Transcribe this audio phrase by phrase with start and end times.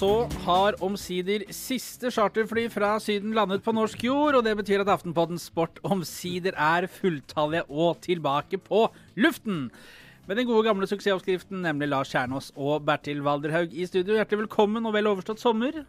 [0.00, 4.88] så har omsider siste charterfly fra Syden landet på norsk jord, og det betyr at
[4.94, 8.86] Aftenpodden Sport omsider er fulltallige og tilbake på
[9.20, 9.66] luften.
[10.24, 14.16] Med den gode gamle suksessoppskriften, nemlig Lars Kjernås og Bertil Valderhaug i studio.
[14.16, 15.82] Hjertelig velkommen og vel overstått sommer.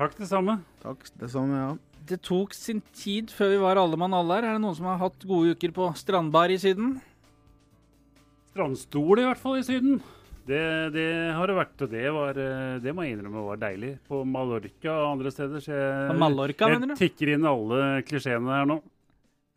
[0.00, 0.56] Takk, det samme.
[0.82, 1.68] Takk, det samme, ja.
[2.08, 4.48] Det tok sin tid før vi var alle mann alle her.
[4.48, 6.96] Er det noen som har hatt gode uker på strandbar i Syden?
[8.50, 10.02] Strandstol i hvert fall i Syden.
[10.42, 10.62] Det,
[10.94, 11.06] det
[11.36, 13.92] har det vært, og det, var, eh, det må jeg innrømme var deilig.
[14.08, 15.62] På Mallorca og andre steder.
[15.62, 16.94] Så jeg, Mallorca, mener du?
[16.96, 17.78] jeg tikker inn alle
[18.08, 18.80] klisjeene her nå.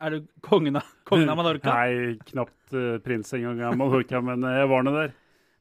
[0.06, 1.72] Er du kongen av, kongen av Mallorca?
[1.80, 5.14] Nei, knapt uh, prins engang av Mallorca, men eh, jeg var nå der.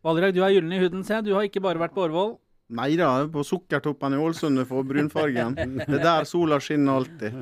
[0.05, 1.29] Valdrag, du er gyllen i huden, ser jeg.
[1.31, 2.35] Du har ikke bare vært på Årvoll.
[2.77, 5.57] Nei da, på Sukkertoppen i Ålesund for brunfargen.
[5.57, 7.41] Det er der sola skinner alltid.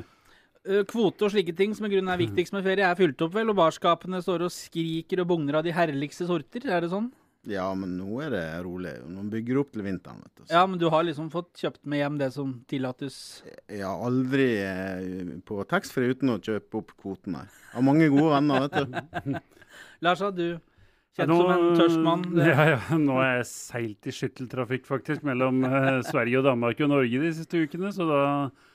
[0.88, 3.52] Kvote og slike ting som i grunnen er viktigst med ferie, er fylt opp vel,
[3.52, 6.64] og barskapene står og skriker og bugner av de herligste sorter.
[6.72, 7.10] Er det sånn?
[7.50, 8.94] Ja, men nå er det rolig.
[9.10, 10.44] Nå bygger opp til vinteren, vet du.
[10.46, 13.16] Så Ja, men du har liksom fått kjøpt med hjem det som tillates.
[13.68, 17.44] Har aldri eh, på taxfree uten å kjøpe opp kvoten, nei.
[17.74, 19.36] Har mange gode venner, vet du.
[20.06, 20.46] Lars, du
[21.14, 22.24] kjent Nå- som en tørst mann?
[22.50, 26.94] Ja, ja, nå er jeg seilt i skytteltrafikk faktisk mellom eh, Sverige og Danmark og
[26.96, 28.22] Norge de siste ukene, så da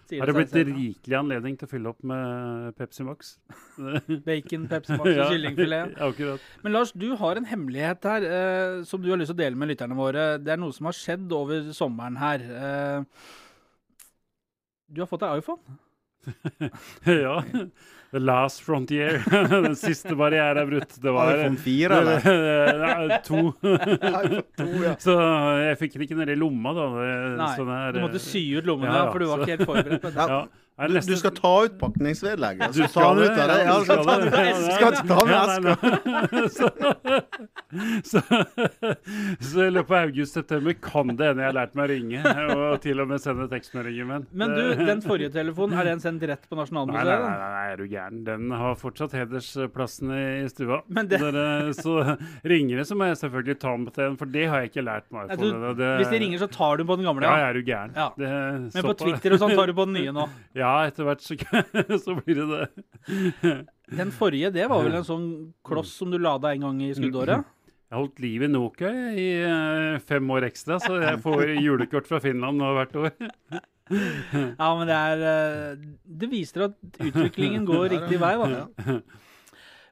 [0.09, 3.33] sier har det blitt selv, rikelig anledning til å fylle opp med Pepsi Max.
[4.27, 5.97] Bacon, Pepsi Max og Ja, kyllingfilet.
[6.09, 6.47] Akkurat.
[6.65, 9.59] Men Lars, du har en hemmelighet her eh, som du har lyst til å dele
[9.59, 10.31] med lytterne våre.
[10.41, 12.47] Det er noe som har skjedd over sommeren her.
[12.63, 13.29] Eh,
[14.89, 15.79] du har fått deg iPhone.
[17.23, 17.37] ja.
[18.11, 19.19] The last frontier.
[19.51, 20.95] Den siste barrieren er brutt.
[21.01, 22.23] Det var iPhone 4, eller?
[22.83, 23.41] Nei, to.
[23.61, 24.95] 2, ja.
[25.03, 25.13] Så
[25.61, 26.87] jeg fikk den ikke nedi lomma, da.
[26.95, 29.45] Det, Nei, sånn her, du måtte sy ut lommene, Ja, ja, for du var så-
[29.45, 30.27] ikke helt forberedt på det.
[30.33, 30.41] Ja.
[30.87, 32.71] Du, du skal ta ut pakningsvedlegget.
[32.73, 33.57] Du skal ta ut av det.
[33.65, 34.33] Ja, du skal ta den ut.
[34.33, 34.43] det.
[34.77, 35.73] Skal ikke ta med eska.
[36.59, 36.67] Så,
[38.03, 38.21] så,
[39.39, 42.21] så i løpet av august-september kan det hende jeg har lært meg å ringe,
[42.55, 44.07] og til og med sende tekstmeldinger.
[44.09, 47.65] Men, Men du, den forrige telefonen, er den sendt rett på Nei, nei, nei, nei,
[47.73, 48.23] er du gæren.
[48.27, 50.81] Den har fortsatt hedersplassen i, i stua.
[50.87, 51.95] Men det- Dere, så
[52.47, 54.85] ringer det, så må jeg selvfølgelig ta med til den, for det har jeg ikke
[54.87, 55.29] lært meg.
[55.29, 57.27] Nei, du, hvis de ringer, så tar du på den gamle?
[57.27, 57.49] Ja, Ja.
[57.49, 57.93] er du gæren.
[57.95, 58.09] Ja.
[58.17, 58.29] Det,
[58.73, 60.27] Men på Twitter og sånn tar du på den nye nå.
[60.59, 61.37] Ja, etter hvert så,
[62.05, 63.53] så blir det det.
[63.99, 65.29] Den forrige, det var vel en sånn
[65.65, 67.47] kloss som du lada en gang i skuddåret?
[67.89, 72.09] Jeg har holdt liv i Nokia i eh, fem år ekstra, så jeg får julekort
[72.09, 73.15] fra Finland nå hvert år.
[73.89, 78.99] Ja, men det er eh, Det viser at utviklingen går riktig vei, da.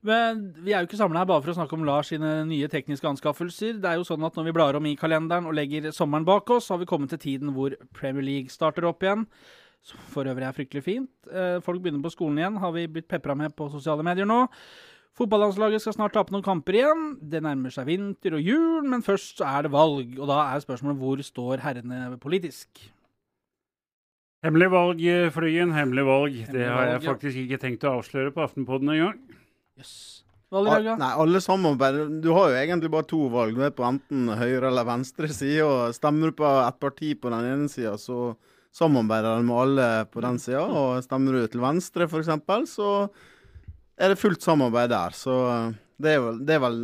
[0.06, 2.70] Men vi er jo ikke samla her bare for å snakke om Lars sine nye
[2.72, 3.80] tekniske anskaffelser.
[3.82, 6.50] Det er jo sånn at når vi blar om i kalenderen og legger sommeren bak
[6.54, 9.26] oss, så har vi kommet til tiden hvor Premier League starter opp igjen.
[9.88, 11.12] Som for øvrig er fryktelig fint.
[11.32, 14.44] Eh, Folk begynner på skolen igjen, har vi blitt pepra med på sosiale medier nå.
[15.18, 17.08] Fotballandslaget skal snart tape noen kamper igjen.
[17.32, 20.12] Det nærmer seg vinter og jul, men først så er det valg.
[20.20, 22.84] Og da er spørsmålet hvor står herrene politisk?
[24.46, 25.74] Hemmelig valg, eh, Flyen.
[25.74, 26.38] Hemmelig valg.
[26.54, 27.48] Det har jeg faktisk ja.
[27.48, 29.18] ikke tenkt å avsløre på Aftenpodden engang.
[29.80, 29.98] Jøss.
[30.54, 30.94] Valg, ja.
[30.96, 33.58] nei, alle samarbeider Du har jo egentlig bare to valg.
[33.58, 35.66] Du er på enten høyre eller venstre side.
[35.66, 38.36] Og stemmer du på ett parti på den ene sida, så
[38.76, 40.64] samarbeider med alle på den sida.
[40.66, 42.32] Og stemmer du til venstre, f.eks.,
[42.74, 42.92] så
[43.98, 45.16] er det fullt samarbeid der.
[45.18, 45.36] Så
[45.98, 46.76] det er vel, det er vel,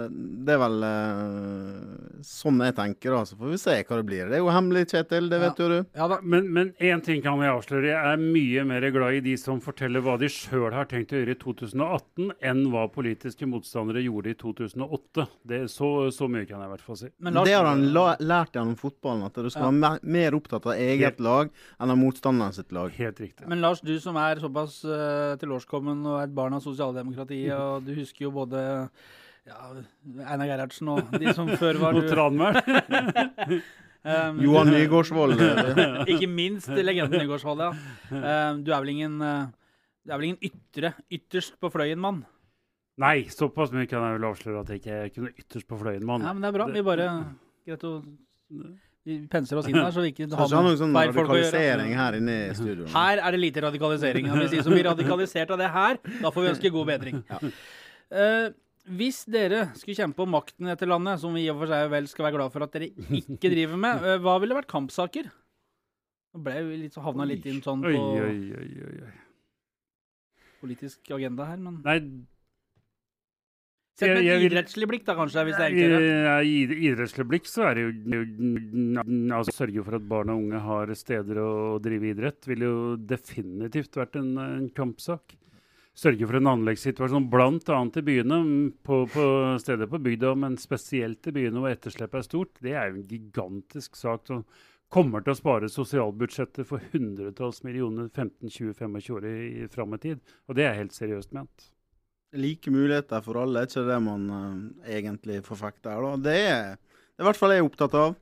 [0.48, 3.20] det er vel uh, sånn jeg tenker, da.
[3.30, 4.30] Så får vi se hva det blir.
[4.32, 5.28] Det er jo hemmelig, Kjetil.
[5.30, 5.76] Det vet jo du.
[6.00, 6.18] Ja da.
[6.26, 7.92] Men, men én ting kan jeg avsløre.
[7.92, 11.20] Jeg er mye mer glad i de som forteller hva de sjøl har tenkt å
[11.22, 15.28] gjøre i 2018, enn hva politiske motstandere gjorde i 2008.
[15.54, 17.12] Det, så, så mye kan jeg i hvert fall si.
[17.22, 19.70] Men Lars, Det har han la lært gjennom fotballen, at du skal Ja.
[19.70, 22.90] være mer, mer opptatt av eget lag enn av motstanderen sitt lag.
[22.98, 23.46] Helt riktig.
[23.52, 27.86] Men Lars, du som er såpass uh, tilårskommen og er et barn av sosialdemokratiet, og
[27.86, 28.64] du husker jo både
[29.48, 29.58] ja,
[30.24, 32.60] Einar Gerhardsen og de som før var Og du, Tranmæl.
[34.04, 35.36] um, Johan Nygaardsvold.
[35.40, 37.74] eh, Ikke minst legenden Nygaardsvold, ja.
[38.14, 39.50] Um, du er vel ingen uh,
[40.06, 42.24] Du er vel ingen ytre, ytterst på fløyen-mann?
[43.02, 46.22] Nei, såpass mye kan jeg vel avsløre at jeg ikke kunne ytterst på fløyen, mann.
[46.22, 46.68] Ja, men det er bra.
[46.70, 47.08] Vi bare
[47.66, 47.94] Greit å
[49.08, 51.40] Vi pensler oss inn her, så vi ikke har noen noe sånn feil folk å
[51.40, 51.48] gjøre.
[51.50, 52.86] radikalisering her inne i studio.
[52.94, 54.28] Her er det lite radikalisering.
[54.30, 57.18] Ja, hvis de som blir radikalisert av det her, da får vi ønske god bedring.
[58.14, 58.46] Eh,
[58.84, 61.88] hvis dere skulle kjempe om makten i dette landet, som vi i og for seg
[61.94, 62.90] vel skal være glad for at dere
[63.22, 65.30] ikke driver med, eh, hva ville vært kampsaker?
[66.34, 69.12] Nå ble vi litt, så havna litt inn sånn på oi, oi, oi, oi.
[70.64, 72.00] politisk agenda her, men Nei,
[73.94, 76.38] Sett med et idrettslig blikk, da, kanskje, hvis det er I enklere.
[76.50, 78.24] i idrettslig blikk så er det jo
[79.38, 81.52] altså Sørge for at barn og unge har steder å
[81.84, 85.36] drive idrett, ville jo definitivt vært en, en kampsak.
[85.94, 87.80] Sørge for en anleggssituasjon bl.a.
[87.86, 88.38] i byene,
[88.82, 89.26] på, på
[89.62, 92.56] steder på bygda, men spesielt i byene hvor etterslepet er stort.
[92.66, 94.26] Det er jo en gigantisk sak.
[94.26, 94.40] Så
[94.94, 100.34] kommer til å spare sosialbudsjettet for hundretalls millioner 15-20-25 år i, fram i tid.
[100.50, 101.70] Og det er helt seriøst ment.
[102.34, 106.22] Like muligheter for alle, er ikke det man uh, egentlig forfekter her.
[106.26, 106.78] Det er,
[107.14, 108.18] det er i hvert fall jeg opptatt av.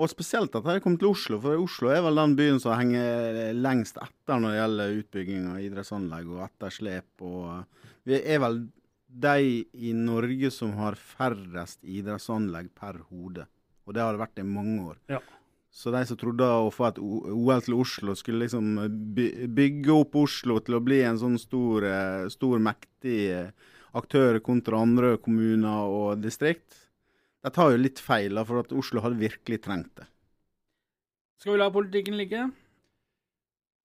[0.00, 3.50] Og spesielt at jeg kom til Oslo, for Oslo er vel den byen som henger
[3.52, 7.10] lengst etter når det gjelder utbygging av idrettsanlegg og etterslep.
[7.28, 8.62] Og uh, vi er vel
[9.12, 13.44] de i Norge som har færrest idrettsanlegg per hode.
[13.84, 14.98] Og det har det vært i mange år.
[15.12, 15.20] Ja.
[15.72, 18.74] Så de som trodde å få et OL til Oslo, skulle liksom
[19.56, 24.82] bygge opp Oslo til å bli en sånn stor, eh, stor mektig eh, aktør kontra
[24.84, 26.81] andre kommuner og distrikt.
[27.42, 30.06] De tar jo litt feil, av, for at Oslo hadde virkelig trengt det.
[31.42, 32.44] Skal vi la politikken ligge?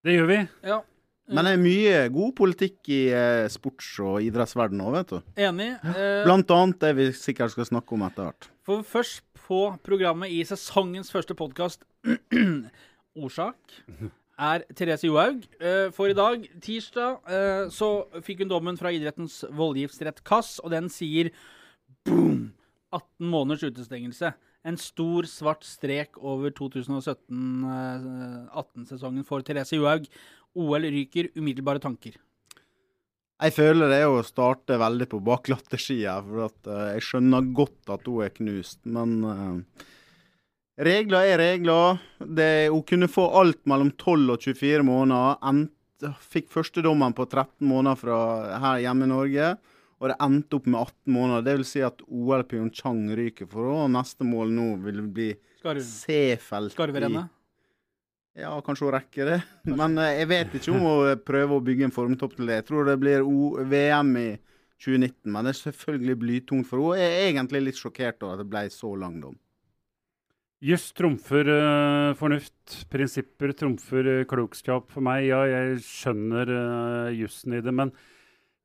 [0.05, 0.37] Det gjør vi.
[0.69, 0.83] Ja.
[1.27, 5.17] Men det er mye god politikk i eh, sports- og idrettsverdenen òg, vet du.
[5.43, 5.71] Enig.
[5.89, 8.47] Eh, Blant annet det vi sikkert skal snakke om etter hvert.
[8.67, 11.83] For først på programmet i sesongens første podkast,
[13.17, 13.57] Orsak,
[14.37, 15.41] er Therese Johaug.
[15.59, 17.89] Eh, for i dag, tirsdag, eh, så
[18.23, 21.33] fikk hun dommen fra idrettens voldgiftsrett KASS, og den sier
[22.07, 22.53] boom!
[22.95, 24.29] 18 måneders utestengelse.
[24.67, 30.05] En stor, svart strek over 2017-18-sesongen for Therese Johaug.
[30.57, 31.27] OL ryker.
[31.37, 32.13] Umiddelbare tanker.
[33.37, 37.89] Jeg føler det er å starte veldig på baklattersida, for at, uh, jeg skjønner godt
[37.93, 38.81] at hun er knust.
[38.89, 39.61] Men uh,
[40.81, 42.01] regler er regler.
[42.17, 45.37] Det, hun kunne få alt mellom 12 og 24 måneder.
[45.51, 45.75] Ent,
[46.33, 48.17] fikk førstedommen på 13 måneder fra
[48.63, 49.45] her hjemme i Norge.
[49.97, 51.45] Og det endte opp med 18 måneder.
[51.45, 53.87] Det vil si at OL Pyeongchang ryker for henne.
[53.87, 55.31] Og neste mål nå vil bli
[55.63, 56.71] Seefeld.
[56.75, 57.33] Skarverennet?
[58.37, 59.39] Ja, kanskje hun rekker det.
[59.79, 62.61] Men eh, jeg vet ikke om hun prøver å bygge en formtopp til det.
[62.61, 64.29] Jeg tror det blir o VM i
[64.77, 67.01] 2019, men det er selvfølgelig blytungt for henne.
[67.01, 69.33] Jeg er egentlig litt sjokkert over at det ble så lang dom.
[70.67, 72.77] Juss trumfer uh, fornuft.
[72.89, 75.27] Prinsipper trumfer uh, klokskap for meg.
[75.29, 77.93] Ja, jeg skjønner uh, jussen i det, men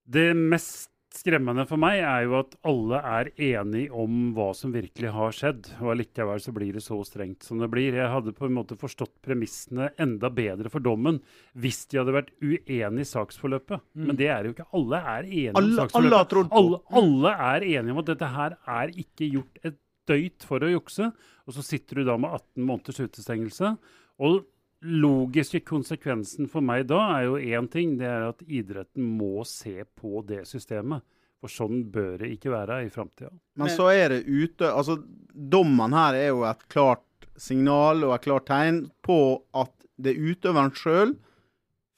[0.04, 5.12] det mest skremmende for meg er jo at alle er enige om hva som virkelig
[5.14, 5.68] har skjedd.
[5.80, 7.96] Og allikevel så blir det så strengt som det blir.
[7.98, 11.20] Jeg hadde på en måte forstått premissene enda bedre for dommen
[11.52, 13.84] hvis de hadde vært uenige i saksforløpet.
[13.92, 14.06] Mm.
[14.08, 14.68] Men det er jo ikke.
[14.78, 16.56] Alle er enige alle, om saksforløpet.
[16.62, 19.78] Alle, alle, er enige om at dette her er ikke gjort et
[20.10, 21.12] døyt for å jukse.
[21.46, 23.76] Og så sitter du da med 18 måneders utestengelse.
[24.22, 24.42] Og
[24.82, 27.96] logiske konsekvensen for meg da er jo én ting.
[28.00, 31.04] Det er at idretten må se på det systemet.
[31.42, 33.32] For sånn bør det ikke være i framtida.
[33.58, 35.00] Men så er det ute Altså,
[35.34, 37.02] dommen her er jo et klart
[37.40, 39.18] signal og et klart tegn på
[39.58, 41.16] at det er utøveren sjøl,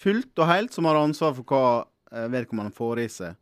[0.00, 1.66] fullt og helt, som har ansvar for hva
[2.12, 3.36] eh, vedkommende får i seg.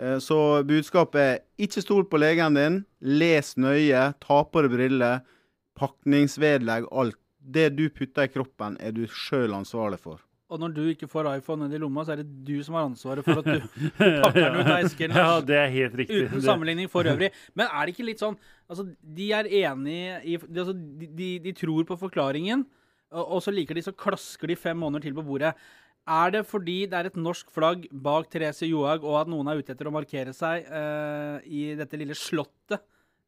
[0.00, 5.22] Eh, så budskapet er ikke stol på legen din, les nøye, ta på deg briller,
[5.78, 10.22] pakningsvedlegg, alt det du putter i kroppen, er du sjøl ansvarlig for.
[10.52, 12.84] Og når du ikke får iPhone ned i lomma, så er det du som har
[12.84, 13.86] ansvaret for at du
[14.24, 15.14] pakker den ut av esken.
[15.16, 16.26] Ja, det er helt riktig.
[16.28, 17.30] Uten sammenligning for øvrig.
[17.56, 18.36] Men er det ikke litt sånn
[18.72, 22.62] Altså, de er enige i altså, de, de, de, tror på forklaringen,
[23.12, 25.50] og, og så liker de, så klasker de fem måneder til på bordet.
[26.08, 29.60] Er det fordi det er et norsk flagg bak Therese Johaug, og at noen er
[29.60, 32.80] ute etter å markere seg uh, i dette lille slottet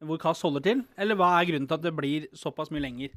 [0.05, 0.81] hvor Kass holder til?
[0.97, 3.13] Eller hva er grunnen til at det blir såpass mye lenger?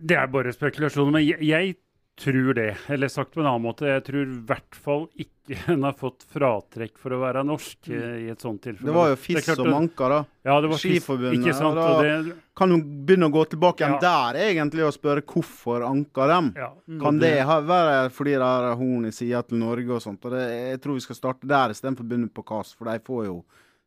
[0.00, 1.14] Det er bare spekulasjoner.
[1.18, 1.78] Men jeg, jeg,
[2.20, 2.76] tror det.
[2.88, 6.26] Eller sagt på en annen måte, jeg tror i hvert fall ikke hun har fått
[6.30, 8.02] fratrekk for å være norsk mm.
[8.20, 8.90] i et sånt tilfelle.
[8.90, 10.18] Det var jo fiss som anka, da.
[10.46, 11.38] Ja, det var Skiforbundet.
[11.40, 11.80] Ikke sant?
[11.80, 14.02] Og da det, kan hun begynne å gå tilbake igjen ja.
[14.04, 16.52] der egentlig og spørre hvorfor anka dem.
[16.60, 16.70] Ja.
[17.00, 20.28] Kan det ha, være fordi det er horn i sida til Norge og sånt?
[20.28, 23.00] Og det, jeg tror vi skal starte der istedenfor å begynne på KAS, for de
[23.06, 23.40] får jo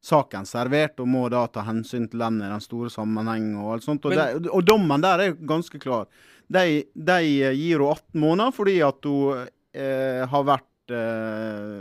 [0.04, 3.88] saken servert og må da ta hensyn til den i den store sammenhengen og alt
[3.88, 4.06] sånt.
[4.06, 6.10] Og, Men, de, og dommen der er ganske klar.
[6.52, 11.80] De, de gir henne 18 måneder fordi at hun eh, har vært eh,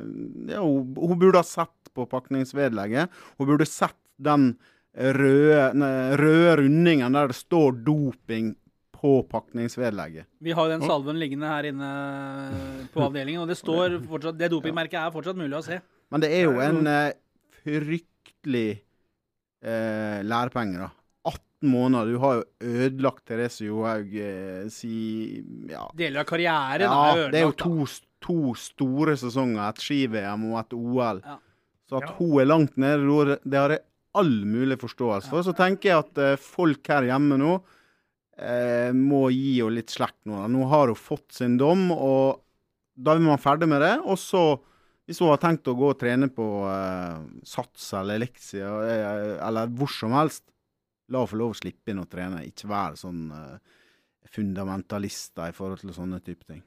[0.55, 3.11] ja, hun, hun, burde ha sett på pakningsvedlegget.
[3.41, 4.53] Hun burde sett den
[4.93, 8.53] røde, ne, røde rundingen der det står doping
[9.03, 10.29] på pakningsvedlegget.
[10.39, 11.91] Vi har den salven liggende her inne
[12.95, 15.81] på avdelingen, og det står fortsatt, det dopingmerket er fortsatt mulig å se.
[16.15, 17.17] Men det er jo en eh,
[17.65, 18.12] frykt
[18.43, 18.83] fryktelig
[19.63, 20.81] eh, lærepenger.
[20.81, 20.91] da.
[21.25, 22.07] 18 måneder.
[22.13, 25.91] Du har jo ødelagt Therese Johaug eh, si ja.
[25.95, 27.33] Deler av karrieren ja, er ødelagt.
[27.33, 27.87] Det er jo to,
[28.21, 31.23] to store sesonger, et ski-VM og et OL.
[31.25, 31.39] Ja.
[31.89, 32.15] Så at ja.
[32.19, 33.85] hun er langt nede, det har jeg
[34.15, 35.43] all mulig forståelse for.
[35.43, 37.55] Så tenker jeg at eh, folk her hjemme nå
[38.39, 40.43] eh, må gi henne litt slekt nå.
[40.51, 42.43] Nå har hun fått sin dom, og
[42.95, 43.97] da er man ferdig med det.
[44.03, 44.45] Og så
[45.13, 49.69] hvis hun har tenkt å gå og trene på uh, Sats eller Elixia uh, eller
[49.77, 50.47] hvor som helst,
[51.13, 52.47] la henne få lov å slippe inn og trene.
[52.49, 53.59] Ikke være sånn uh,
[54.33, 56.63] fundamentalister i forhold til sånne type ting.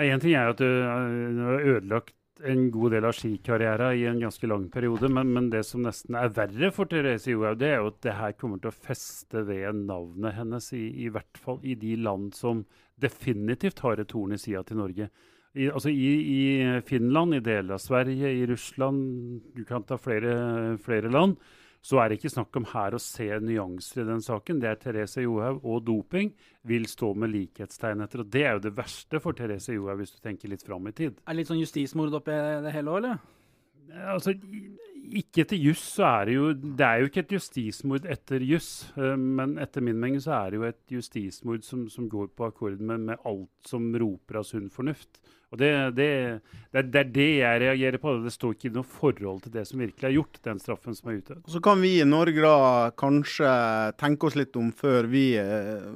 [0.00, 2.16] Én ting er at du har ødelagt
[2.48, 6.16] en god del av skikarrieren i en ganske lang periode, men, men, det som nesten
[6.16, 9.44] er verre for Therese Johaug, det er jo at det her kommer til å feste
[9.44, 12.64] ved navnet hennes, i, i hvert fall i de land som
[12.96, 15.10] definitivt har et horn i sida til Norge.
[15.52, 16.42] I, altså i, i,
[16.88, 21.36] Finland, i deler av Sverige, i Russland, du kan ta flere, flere land
[21.82, 24.60] så er det ikke snakk om her å se nyanser i den saken.
[24.62, 26.30] Det er Therese Johaug og doping
[26.70, 28.22] vil stå med likhetstegn etter.
[28.22, 30.94] Og det er jo det verste for Therese Johaug, hvis du tenker litt fram i
[30.94, 31.18] tid.
[31.26, 33.18] Er det litt sånn justismord oppi det hele òg, eller?
[34.14, 34.36] Altså,
[35.02, 38.70] ikke etter juss så er det jo Det er jo ikke et justismord etter juss,
[38.96, 42.46] eh, men etter min mening så er det jo et justismord som, som går på
[42.46, 45.20] akkord med, med, alt som roper av sunn fornuft.
[45.52, 46.06] Og det, det,
[46.72, 48.14] det, det, er det jeg reagerer på.
[48.24, 51.18] Det står ikke noe forhold til det som virkelig er gjort, den straffen som er
[51.18, 51.42] utøvd.
[51.52, 53.50] Så kan vi i Norge da kanskje
[54.00, 55.90] tenke oss litt om før vi, eh,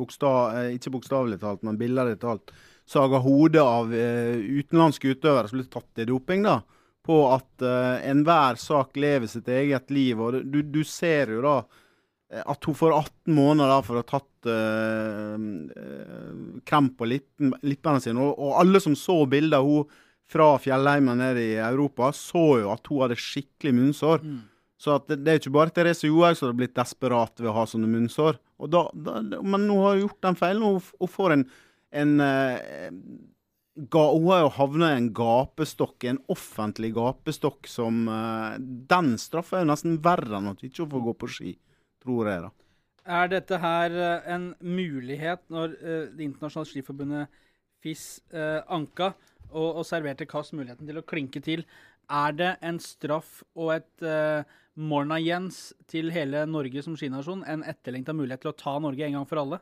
[0.00, 2.50] bokstav, eh, ikke bokstavelig talt, men billedlig talt,
[2.88, 6.42] saga hodet av utenlandske utøvere som blir tatt i doping.
[6.48, 6.62] da
[7.08, 10.20] på at uh, enhver sak lever sitt eget liv.
[10.20, 14.02] og Du, du ser jo da eh, at hun får 18 måneder da for å
[14.02, 15.38] ha tatt uh,
[16.68, 18.20] krem på lippen, lippene sine.
[18.20, 22.68] Og, og, alle som så bildet av henne fra fjellheimen nede i Europa, så jo
[22.74, 24.20] at hun hadde skikkelig munnsår.
[24.20, 24.42] Mm.
[24.76, 27.64] Så det, det, er ikke bare Therese Johaug som har blitt desperat ved å ha
[27.66, 28.36] sånne munnsår.
[28.68, 30.66] Da, da, men hun har gjort den feilen.
[30.66, 31.46] Hun, hun får en,
[32.04, 33.00] en uh,
[33.78, 39.64] hun har jo havna i en gapestokk, en offentlig gapestokk, som uh, Den straffa er
[39.64, 41.52] jo nesten verre enn at ikke får gå på ski,
[42.02, 42.50] tror jeg, da.
[43.18, 47.44] Er dette her uh, en mulighet når uh, Det internasjonale skiforbundet
[47.78, 49.12] FIS anka
[49.52, 51.62] og, og, serverte Kass muligheten til å klinke til?
[52.10, 54.02] Er det en straff og et
[54.74, 57.44] Morna Jens til hele Norge som skinasjon?
[57.46, 59.60] En etterlengta mulighet til å ta Norge en gang for alle?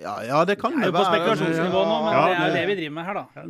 [0.00, 1.04] Ja, ja, det kan det, det være.
[1.04, 3.20] Det er jo på spekulasjonsnivå nå, men ja, det er det vi driver med her,
[3.20, 3.46] da.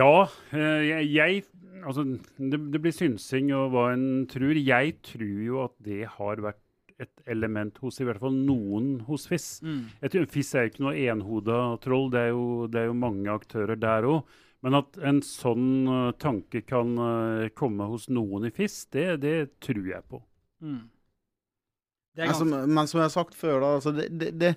[0.00, 0.12] Ja,
[0.52, 1.42] eh, jeg
[1.80, 2.02] Altså,
[2.36, 4.58] det, det blir synsing og hva en tror.
[4.58, 6.60] Jeg tror jo at det har vært
[7.00, 9.48] et element hos i hvert fall noen hos FIS.
[9.64, 9.80] Mm.
[10.02, 12.98] Jeg tror FIS er jo ikke noe enhoda troll, det er, jo, det er jo
[13.00, 14.36] mange aktører der òg.
[14.60, 19.36] Men at en sånn uh, tanke kan uh, komme hos noen i FIS, det, det
[19.64, 20.20] tror jeg på.
[20.60, 20.82] Mm.
[22.18, 24.50] Altså, men som jeg har sagt før, da, altså det, det, det,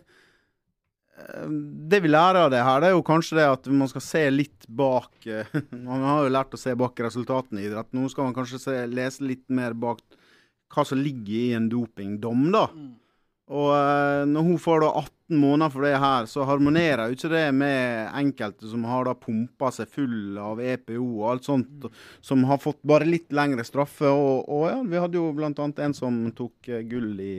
[1.20, 1.46] eh,
[1.92, 4.24] det, vi lærer av det her, det er jo kanskje det at man skal se
[4.34, 5.54] litt bak eh,
[5.88, 7.92] Man har jo lært å se bak resultatene i idrett.
[7.94, 10.02] Nå skal man kanskje se, lese litt mer bak
[10.74, 12.66] hva som ligger i en dopingdom, da.
[12.74, 12.92] Mm.
[13.54, 17.32] Og uh, når hun får da 18 måneder for det her, så harmonerer jo ikke
[17.32, 22.00] det med enkelte som har da pumpa seg full av EPO og alt sånt, mm.
[22.24, 24.10] som har fått bare litt lengre straffe.
[24.10, 27.36] Og, og ja, vi hadde jo annet en som tok uh, gull i,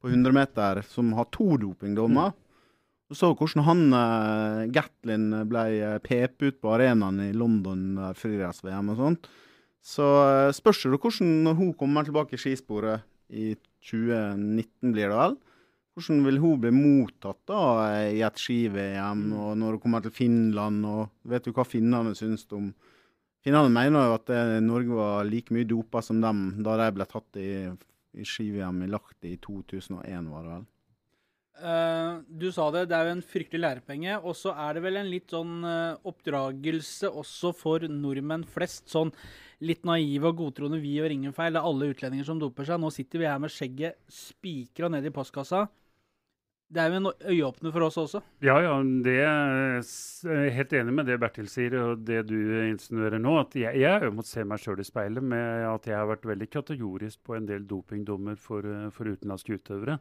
[0.00, 2.32] på 100 meter, som har to dopingdommer.
[2.34, 2.44] Mm.
[3.08, 8.92] Du så hvordan han uh, Gatlin ble uh, pepet ut på arenaen i London, friidretts-VM
[8.92, 9.30] og sånt.
[9.84, 13.54] Så uh, spørs det hvordan, når hun kommer tilbake i skisporet i
[13.88, 15.38] 2019 blir det vel.
[15.98, 17.62] Hvordan vil hun bli mottatt da
[18.12, 19.34] i et ski-VM, mm.
[19.34, 20.86] og når hun kommer til Finland?
[20.86, 22.70] og Vet du hva finnene syns om
[23.44, 24.30] Finnene mener jo at
[24.64, 27.68] Norge var like mye dopa som dem da de ble tatt i,
[28.18, 30.66] i ski-VM i Lahti i 2001, var det vel?
[31.58, 34.18] Uh, du sa det, det er jo en fryktelig lærepenge.
[34.22, 38.86] Og så er det vel en litt sånn uh, oppdragelse også for nordmenn flest.
[38.92, 39.10] Sånn
[39.66, 41.56] litt naive og godtroende vi gjør ingen feil.
[41.56, 42.80] Det er alle utlendinger som doper seg.
[42.82, 45.66] Nå sitter vi her med skjegget spikra ned i postkassa.
[46.68, 48.20] Det er jo en øyeåpner for oss også.
[48.44, 48.74] Ja, ja.
[49.04, 53.38] Det er helt enig med det Bertil sier, og det du insinuerer nå.
[53.40, 56.50] at Jeg, jeg må se meg sjøl i speilet med at jeg har vært veldig
[56.52, 59.96] kategorisk på en del dopingdommer for, for utenlandske utøvere.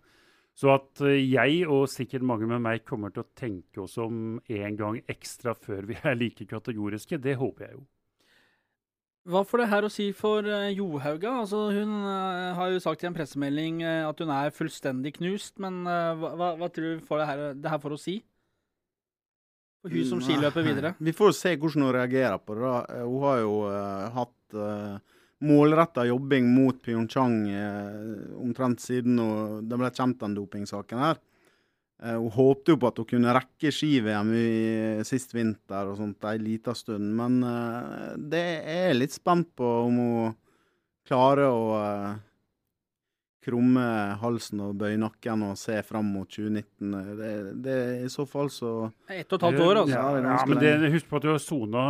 [0.57, 4.39] Så at eh, jeg, og sikkert mange med meg, kommer til å tenke oss om
[4.41, 7.83] en gang ekstra før vi er like kategoriske, det håper jeg jo.
[9.27, 11.33] Hva får det her å si for uh, Johauga?
[11.41, 15.57] Altså, hun uh, har jo sagt i en pressemelding uh, at hun er fullstendig knust,
[15.63, 18.21] men hva, hva, tror du får det her, det her for å si?
[19.83, 20.93] For hun som skiløper videre?
[21.03, 22.63] Vi får se hvordan hun reagerer på det.
[22.63, 23.03] da.
[23.03, 23.53] Hun har jo
[24.15, 24.57] hatt
[25.43, 31.19] målretta jobbing mot Pyeongchang uh, omtrent siden hun, det ble kjent, den dopingsaken her.
[32.03, 34.29] Eh, hun håpte jo på at hun kunne rekke ski-VM
[35.07, 39.71] sist vinter og sånt ei lita stund, men eh, det er jeg litt spent på
[39.87, 40.35] om hun
[41.07, 42.11] klarer å eh,
[43.45, 43.83] krumme
[44.19, 46.95] halsen og bøye nakken og se fram mot 2019.
[47.19, 47.31] Det,
[47.63, 48.71] det I så fall så
[49.09, 49.93] Ett og et halvt år, altså.
[49.95, 51.83] Ja, det Ja, men det, husk på at du har sona,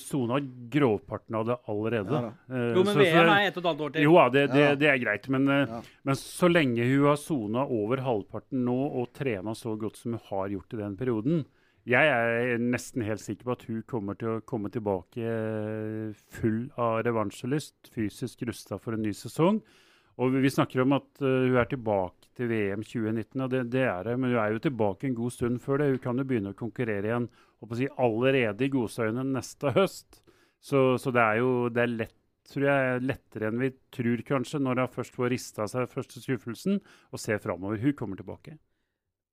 [0.00, 0.40] sona
[0.72, 2.12] grovparten av det allerede.
[2.14, 2.32] Ja da.
[2.54, 4.02] Eh, Jo, men så- VM er ett og et halvt år til.
[4.08, 5.28] Jo ja, det, det, det er greit.
[5.28, 5.82] Men, eh, Ja.
[6.04, 10.20] men så lenge hun har sona over halvparten nå og trena så godt som hun
[10.30, 11.44] har gjort i den perioden
[11.88, 16.70] Jeg er nesten helt sikker på at hun kommer til å komme tilbake eh, full
[16.76, 19.62] av revansjelyst, fysisk rusta for en ny sesong.
[20.18, 23.84] Og vi snakker om at eh, hun er tilbake til VM 2019, og det, det
[23.86, 24.16] er det.
[24.18, 25.90] Men hun er jo tilbake en god stund før det.
[25.94, 27.28] Hun kan jo begynne å konkurrere igjen
[27.62, 30.22] å si, allerede i godstøyene neste høst.
[30.58, 32.16] Så, så det er jo det er lett
[32.48, 36.78] tror jeg lettere enn vi tror, kanskje, når hun først får rista seg første skuffelsen,
[37.12, 37.80] og ser framover.
[37.82, 38.56] Hun kommer tilbake.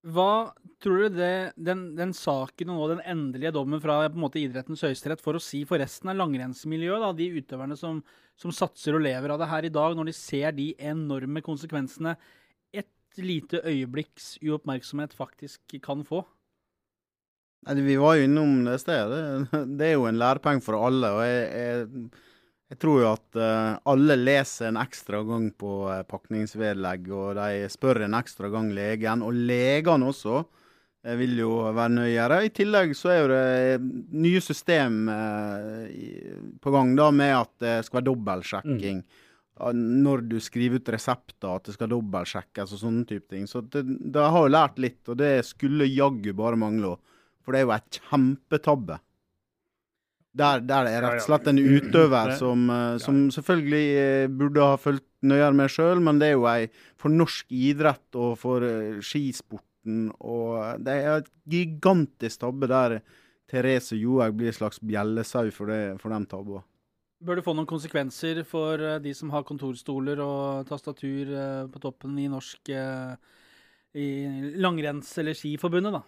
[0.05, 4.41] Hva tror du det, den, den saken og den endelige dommen fra på en måte
[4.41, 8.03] idrettens høyesterett for å si for resten av langrennsmiljøet, da, de utøverne som,
[8.38, 12.13] som satser og lever av det her i dag, når de ser de enorme konsekvensene
[12.75, 16.21] et lite øyeblikks uoppmerksomhet faktisk kan få?
[17.65, 19.50] Nei, Vi var jo innom det stedet.
[19.77, 21.12] Det, er jo en lærepenge for alle.
[21.17, 22.12] og jeg, jeg,
[22.75, 27.70] jeg tror jo at uh, alle leser en ekstra gang på uh, pakningsvedlegg, og de
[27.72, 29.24] spør en ekstra gang legen.
[29.24, 32.41] Og legene også uh, vil jo være nøyere.
[32.44, 35.05] I tillegg så er jo det nye system
[35.88, 39.00] i- på gang da med at det skal være dobbeltsjekking.
[39.05, 39.24] Mm.
[40.03, 43.46] Når du skriver ut resepter, at det skal dobbeltsjekkes og sånne type ting.
[43.48, 46.98] Så det, det har jo lært litt, og det skulle jaggu bare mangle.
[47.46, 48.98] For det er jo et kjempetabbe.
[50.35, 54.75] Der, der er rett og slett en utøver som, eh, som selvfølgelig eh, burde ha
[54.79, 56.65] fulgt nøyere med sjøl, men det er jo ei
[56.99, 62.97] for norsk idrett og for eh, skisporten og Det er et gigantisk tabbe der
[63.45, 66.65] Therese Johaug blir en slags bjellesau for, det, for den tabben.
[67.21, 71.29] Bør det få noen konsekvenser for de som har kontorstoler og tastatur
[71.69, 74.07] på toppen i norsk i
[74.57, 76.01] langrenns- eller skiforbundet, da?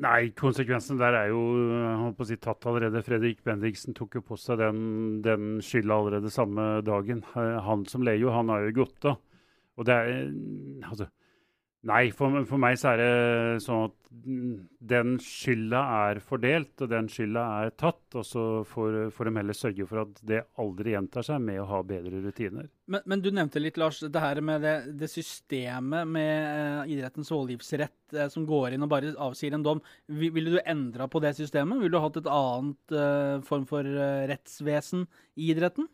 [0.00, 3.02] Nei, konsekvensen der er jo jeg holdt på å si, tatt allerede.
[3.04, 4.78] Fredrik Bendiksen tok jo på seg den,
[5.24, 7.20] den skylda allerede samme dagen.
[7.36, 9.20] Eh, Han som Leo, han har jo gått av.
[9.76, 10.32] Og det er
[10.88, 11.08] Altså,
[11.88, 13.96] nei, for, for meg så er det sånn at
[14.92, 18.02] den skylda er fordelt, og den skylda er tatt.
[18.18, 21.68] Og så får, får de heller sørge for at det aldri gjentar seg med å
[21.70, 22.68] ha bedre rutiner.
[22.92, 27.32] Men, men du nevnte litt, Lars, det her med det, det systemet med eh, idrettens
[27.32, 29.84] voldgiftsrett eh, som går inn og bare avsier en dom.
[30.12, 31.80] Vil, Ville du endra på det systemet?
[31.82, 35.06] Ville du hatt et annet eh, form for eh, rettsvesen
[35.40, 35.88] i idretten?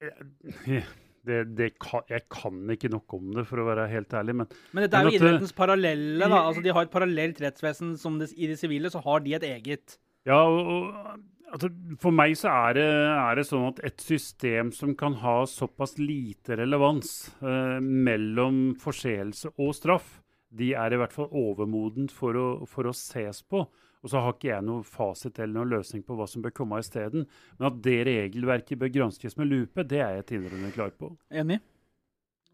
[1.26, 4.34] Det, det kan, jeg kan ikke nok om det, for å være helt ærlig.
[4.40, 6.28] Men Men dette er jo idrettens parallelle.
[6.30, 9.34] da, altså De har et parallelt rettsvesen som det, i det sivile, så har de
[9.36, 9.98] et eget.
[10.28, 11.20] Ja, og, og
[11.52, 15.42] altså, For meg så er det, er det sånn at et system som kan ha
[15.48, 20.18] såpass lite relevans eh, mellom forseelse og straff,
[20.50, 23.66] de er i hvert fall overmodent for å, for å ses på.
[24.00, 26.78] Og så har ikke jeg noe fasit eller noen løsning på hva som bør komme
[26.80, 27.26] isteden.
[27.58, 31.12] Men at det regelverket bør granskes med lupe, det er jeg tindrende klar på.
[31.30, 31.60] Enig?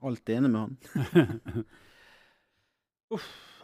[0.06, 1.66] Alt enig med han.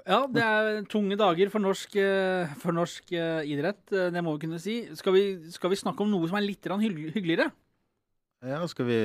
[0.03, 3.85] Ja, det er tunge dager for norsk, eh, for norsk eh, idrett.
[3.95, 4.75] eh, Det må vi kunne si.
[4.99, 5.23] Skal vi,
[5.55, 7.53] skal vi snakke om noe som er litt hyggeligere?
[8.43, 8.97] Ja, skal vi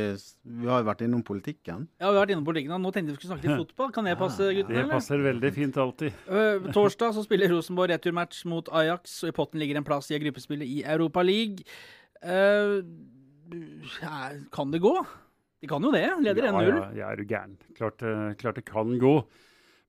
[0.42, 1.86] Vi har jo vært innom politikken.
[2.02, 2.74] Ja, Vi har vært innom politikken.
[2.74, 2.80] nå.
[2.88, 3.92] Nå tenkte vi skulle snakke litt fotball.
[3.94, 4.74] Kan det passe, guttene?
[4.74, 4.94] Det eller?
[4.98, 6.18] passer veldig fint alltid.
[6.26, 10.20] Uh, torsdag så spiller Rosenborg returmatch mot Ajax, og i potten ligger en plass i
[10.20, 11.68] gruppespillet i Europa League.
[12.26, 12.82] Uh,
[14.02, 14.96] ja, kan det gå?
[15.62, 16.06] De kan jo det.
[16.22, 16.66] Leder 1-0.
[16.66, 17.54] Ja, ja, jeg er jo gæren.
[17.78, 19.14] Klart, eh, klart det kan gå.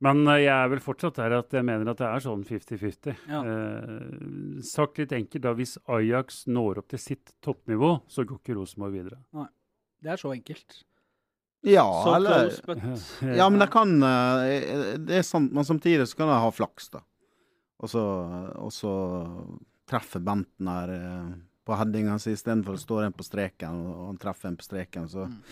[0.04, 3.16] Men eh, jeg er vel fortsatt der at jeg mener at det er sånn 50-50.
[3.28, 3.40] Ja.
[3.42, 8.54] Eh, sagt litt enkelt, da, hvis Ajax når opp til sitt toppnivå, så går ikke
[8.60, 9.18] Rosenborg videre.
[10.02, 10.82] Det er så enkelt.
[11.66, 12.78] Ja, Så eller close, but
[13.40, 16.86] Ja, men det kan eh, Det er sant, men samtidig så kan de ha flaks,
[16.94, 17.00] da.
[17.82, 18.02] Og så,
[18.62, 18.92] og så
[19.90, 21.32] treffer Bentner eh,
[21.66, 25.10] på headinga si istedenfor å stå en på streken, og han treffer en på streken.
[25.10, 25.42] Så Mm.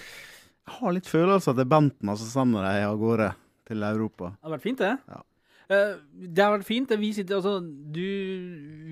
[0.66, 3.28] jeg har litt følelse at det er Bentner som sender dem av gårde
[3.66, 4.32] til Europa.
[4.34, 4.92] Det hadde vært fint, det.
[5.10, 5.22] Ja.
[5.66, 5.94] Eh,
[6.36, 6.92] det har vært fint.
[7.00, 8.06] Vi sitter, altså, du,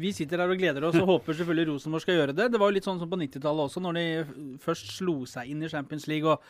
[0.02, 2.50] vi sitter her og gleder oss og håper selvfølgelig Rosenborg skal gjøre det.
[2.50, 4.06] Det var jo litt sånn som på 90-tallet også, når de
[4.62, 6.42] først slo seg inn i Champions League og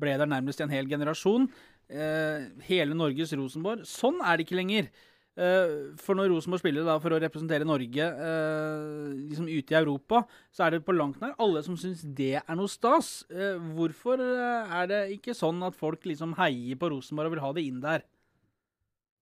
[0.00, 1.48] ble der nærmest i en hel generasjon.
[1.90, 3.86] Eh, hele Norges Rosenborg.
[3.88, 4.90] Sånn er det ikke lenger.
[5.38, 10.24] Eh, for når Rosenborg spiller da for å representere Norge eh, liksom ute i Europa,
[10.52, 13.22] så er det på langt nær alle som syns det er noe stas.
[13.30, 17.52] Eh, hvorfor er det ikke sånn at folk liksom heier på Rosenborg og vil ha
[17.56, 18.06] det inn der?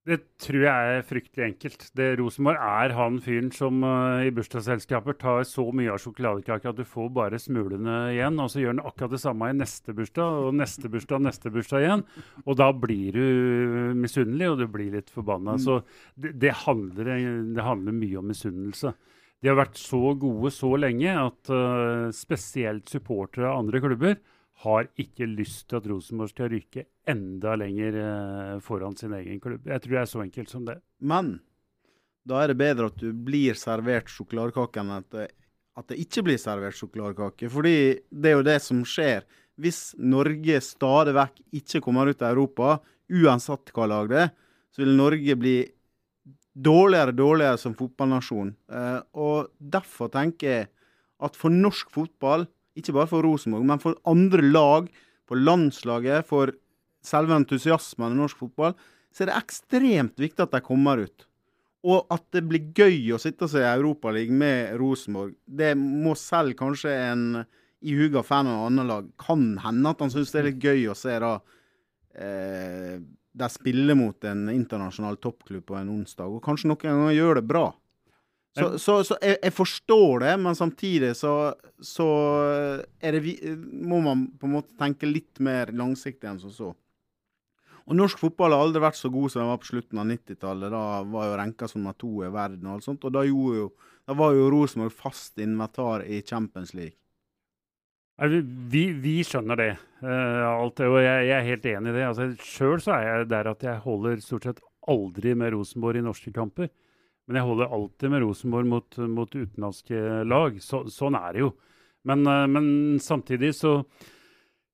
[0.09, 1.83] Det tror jeg er fryktelig enkelt.
[1.99, 6.79] Det Rosenborg er han fyren som uh, i bursdagsselskaper tar så mye av sjokoladekake at
[6.79, 8.39] du får bare smulene igjen.
[8.41, 11.85] Og så gjør han akkurat det samme i neste bursdag og neste bursdag neste bursdag
[11.85, 12.07] igjen.
[12.47, 15.59] Og da blir du misunnelig, og du blir litt forbanna.
[15.59, 15.65] Mm.
[15.67, 15.83] Så
[16.17, 17.13] det, det, handler,
[17.53, 18.95] det, handler, mye om misunnelse.
[19.45, 24.17] De har vært så gode så lenge at uh, spesielt supportere av andre klubber
[24.65, 29.69] har ikke lyst til at Rosenborg skal rykke enda lenger eh, foran sin egen klubb.
[29.69, 30.81] Jeg tror det er så enkelt som det.
[30.99, 31.37] Men
[32.29, 35.29] da er det bedre at du blir servert sjokoladekake enn at det,
[35.79, 37.51] at det ikke blir servert sjokoladekake.
[37.53, 37.77] Fordi
[38.11, 39.23] det er jo det som skjer.
[39.59, 44.35] Hvis Norge stadig vekk ikke kommer ut av Europa, uansett hva lag det er,
[44.75, 45.57] så vil Norge bli
[46.59, 48.53] dårligere og dårligere som fotballnasjon.
[48.75, 50.71] Eh, og derfor tenker jeg
[51.23, 52.47] at for norsk fotball
[52.79, 54.89] ikke bare for Rosenborg, men for andre lag,
[55.29, 56.55] på landslaget, for
[57.05, 58.77] selve entusiasmen i norsk fotball,
[59.13, 61.27] så er det ekstremt viktig at de kommer ut.
[61.89, 65.37] Og at det blir gøy å sitte seg i Europaligaen med Rosenborg.
[65.45, 67.27] Det må selv kanskje en
[67.81, 70.89] ihuga fan av et annet lag kan hende at han syns det er litt gøy
[70.91, 71.37] å se da
[72.19, 72.97] eh,
[73.39, 77.45] de spiller mot en internasjonal toppklubb på en onsdag, og kanskje noen ganger gjør det
[77.47, 77.67] bra.
[78.59, 81.33] Så, så, så jeg, jeg, forstår det, men samtidig så,
[81.85, 82.09] så
[83.01, 83.23] det,
[83.63, 86.75] må man på en måte tenke litt mer langsiktig enn som så.
[87.89, 90.73] Og Norsk fotball har aldri vært så god som den var på slutten av 90-tallet.
[90.75, 93.07] Da var jo renka som nummer to i verden og alt sånt.
[93.09, 93.71] Og da, jo,
[94.05, 96.99] da var jo Rosenborg fast inventar i Champions League.
[98.19, 99.71] Vi, vi, skjønner det,
[100.03, 102.05] uh, alt, og jeg, jeg, er helt enig i det.
[102.11, 106.33] Altså, Sjøl er jeg der at jeg holder stort sett aldri med Rosenborg i norske
[106.35, 106.69] kamper.
[107.29, 110.61] Men jeg holder alltid med Rosenborg mot, mot utenlandske lag.
[110.65, 111.51] Så, sånn er det jo.
[112.09, 112.69] Men, eh, men,
[113.05, 113.83] samtidig så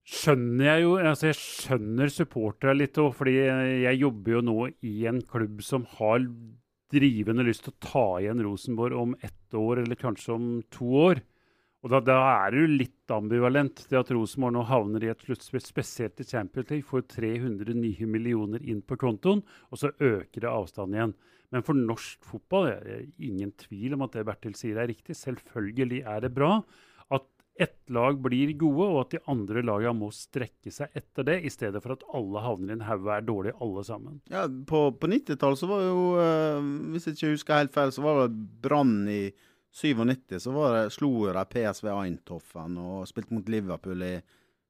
[0.04, 4.96] skjønner jeg jo altså Jeg skjønner supporterne litt òg, fordi jeg jobber jo nå i
[5.10, 6.26] en klubb som har
[6.94, 11.22] drivende lyst til å ta igjen Rosenborg om ett år, eller kanskje om to år.
[11.84, 15.24] Og da, da er det jo litt ambivalent det at Rosenborg nå havner i et
[15.26, 20.44] sluttspill, spesielt i Champions League, får 300 nye millioner inn på kontoen, og så øker
[20.46, 21.16] det avstanden igjen.
[21.54, 25.14] Men for norsk fotball er det ingen tvil om at det Bertil sier er riktig.
[25.14, 26.56] Selvfølgelig er det bra
[27.14, 31.36] at ett lag blir gode, og at de andre lagene må strekke seg etter det,
[31.46, 34.16] i stedet for at alle havner i en haug og er dårlige alle sammen.
[34.32, 38.02] Ja, På, på 90-tallet så var jo, øh, hvis jeg ikke husker helt feil, så
[38.02, 39.22] var det Brann i
[39.74, 40.40] 97.
[40.42, 44.16] Så var det, slo de PSV Eintoffen, og spilte mot Liverpool i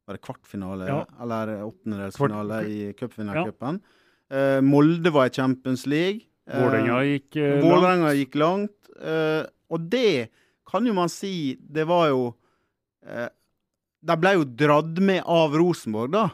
[0.05, 1.01] var det kvartfinale ja.
[1.25, 3.81] eller åttendedelsfinale i cupvinnercupen.
[3.81, 4.01] Ja.
[4.35, 6.29] Uh, Molde var i Champions League.
[6.45, 8.77] Vålerenga eh, gikk uh, Vålerenga gikk langt.
[8.95, 10.31] Uh, og det
[10.69, 13.31] kan jo man si Det var jo uh,
[14.05, 16.29] De ble jo dratt med av Rosenborg, da.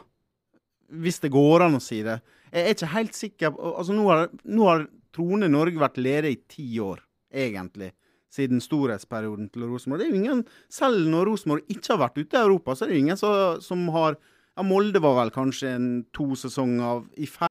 [0.91, 2.19] Hvis det går an å si det.
[2.51, 6.41] Jeg er ikke helt sikker Altså, nå har, nå har Trone Norge vært ledig i
[6.47, 7.89] ti år, egentlig.
[8.31, 9.99] Siden storhetsperioden til Rosenborg.
[9.99, 12.91] Det er jo ingen, Selv når Rosenborg ikke har vært ute i Europa, så er
[12.91, 17.27] det jo ingen som, som har ja, Molde var vel kanskje en to sesonger i
[17.27, 17.50] ferd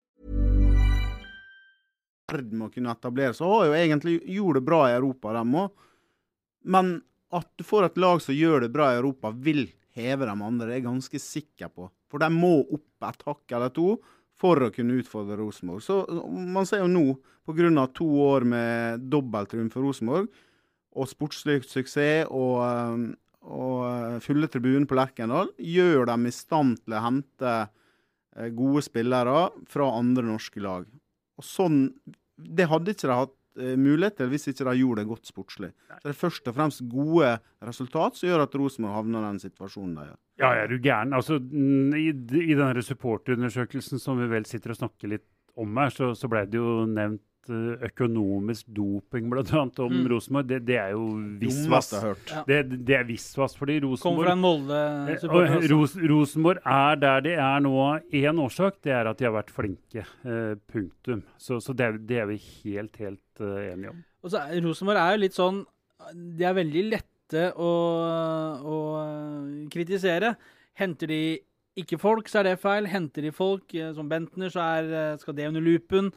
[2.31, 3.47] Ferd med å kunne etablere seg.
[3.47, 5.87] Har jo egentlig gjort det bra i Europa, dem òg.
[6.61, 6.99] Men
[7.31, 10.67] at du får et lag som gjør det bra i Europa, vil heve de andre.
[10.67, 11.87] Det er jeg ganske sikker på.
[12.11, 13.95] For de må opp et hakk eller to
[14.41, 15.83] for å kunne utfordre Rosenborg.
[15.85, 17.05] Så man ser jo nå,
[17.45, 17.87] pga.
[17.93, 20.29] to år med dobbelttriumf for Rosenborg,
[20.91, 23.03] og sportslig suksess og, eh,
[23.47, 27.53] og eh, fulle tribuner på Lerkendal, gjør dem i stand til å hente
[28.35, 30.89] eh, gode spillere fra andre norske lag.
[31.39, 31.85] Og sånn
[32.45, 35.71] det hadde ikke de hatt uh, mulighet til hvis ikke de gjorde det godt sportslig.
[35.89, 37.33] Så det er først og fremst gode
[37.67, 40.21] resultat som gjør at Rosenborg havner i den situasjonen de gjør.
[40.41, 41.13] Ja, er du gæren?
[41.13, 45.27] Altså, I, i denne supporterundersøkelsen som vi vel sitter og snakker litt
[45.59, 50.07] om her, så, så ble det jo nevnt Eh, økonomisk doping, annet, om mm.
[50.11, 50.47] Rosenborg.
[50.47, 51.05] Det, det, er jo
[51.41, 51.89] visvas.
[52.47, 57.63] Det, det, er visvas, fordi Rosenborg fra Molde-supporter eh, Ros, Rosenborg er der de er
[57.65, 58.81] nå av én årsak.
[58.85, 60.05] Det er at de har vært flinke.
[60.23, 61.23] Eh, punktum.
[61.37, 64.03] Så, så det, det, er vi helt, helt uh, enige om.
[64.21, 65.63] Og så er, Rosenborg er jo litt sånn
[66.13, 67.71] De er veldig lette å,
[68.61, 68.77] å
[69.73, 70.35] kritisere.
[70.77, 71.23] Henter de
[71.79, 72.87] ikke folk, så er det feil.
[72.91, 76.11] Henter de folk, som Bentner, så er, skal det under lupen.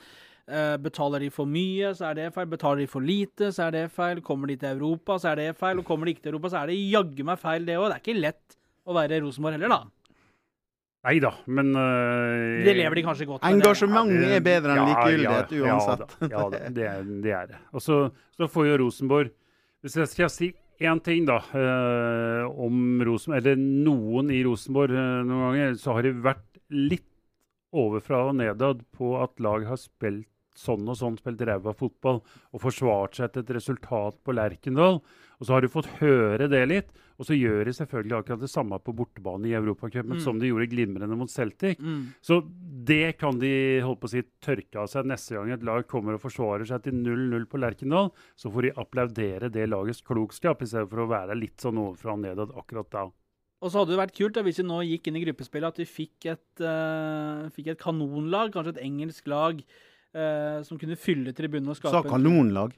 [0.45, 2.49] Uh, betaler de for mye, så er det feil.
[2.53, 4.21] Betaler de for lite, så er det feil.
[4.25, 5.81] Kommer de til Europa, så er det feil.
[5.81, 7.87] Og kommer de ikke til Europa, så er det jaggu meg feil, det òg.
[7.89, 9.83] Det er ikke lett å være Rosenborg heller, da.
[11.05, 13.59] Nei da, men uh, Det lever de kanskje godt med.
[13.59, 16.15] Engasjementet er bedre enn likegyldighet ja, ja, uansett.
[16.23, 17.59] Ja, da, ja det, er, det er det.
[17.77, 17.99] Og så,
[18.33, 19.33] så får jo Rosenborg
[19.85, 20.49] Hvis jeg skal si
[20.81, 26.15] én ting da, uh, om Rosenborg, eller noen i Rosenborg noen ganger, så har det
[26.25, 27.11] vært litt
[27.75, 32.63] overfra og nedad på at lag har spilt sånn og sånn, spilt ræva fotball og
[32.63, 35.01] forsvart seg etter et resultat på Lerkendal.
[35.41, 36.93] Og så har du fått høre det litt.
[37.15, 40.23] Og så gjør de selvfølgelig akkurat det samme på bortebane i Europacupen mm.
[40.25, 41.79] som de gjorde glimrende mot Celtic.
[41.79, 42.15] Mm.
[42.25, 42.41] Så
[42.89, 43.53] det kan de
[43.85, 46.87] holde på å si tørke av seg neste gang et lag kommer og forsvarer seg
[46.87, 48.11] til 0-0 på Lerkendal.
[48.35, 52.17] Så får de applaudere det lagets klokskap, i stedet for å være litt sånn ovenfra
[52.17, 53.07] og nedad akkurat da.
[53.65, 55.81] Og så hadde det vært kult da, hvis vi nå gikk inn i gruppespillet, at
[55.81, 59.63] vi fikk et, uh, fikk et kanonlag, kanskje et engelsk lag
[60.15, 62.75] eh, som kunne fylle tribunen og skape Sa kanonlag?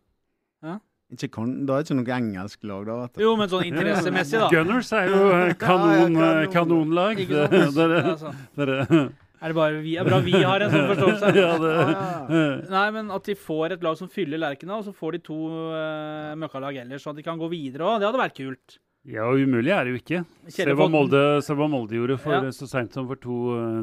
[0.64, 0.79] Ja?
[1.14, 2.94] Ikke kan, da er det ikke noe engelsk lag, da.
[3.05, 3.20] vet du.
[3.22, 4.49] Jo, men sånn interessemessig, da.
[4.51, 7.22] Gunners er jo eh, kanon, ja, ja, kanonlag.
[7.22, 7.79] Ikke sant?
[7.79, 9.05] Det, altså.
[9.37, 11.31] Er det bare vi, er bra vi har en sånn forståelse?
[11.44, 12.42] ja, det.
[12.72, 15.38] Nei, men at de får et lag som fyller Lerkena, og så får de to
[15.53, 18.01] uh, møkkalag ellers, så at de kan gå videre òg.
[18.01, 18.79] Det hadde vært kult.
[19.07, 20.22] Ja, umulig er det jo ikke.
[20.51, 22.55] Se hva Molde, se hva Molde gjorde for, ja.
[22.57, 23.37] så seint som for to,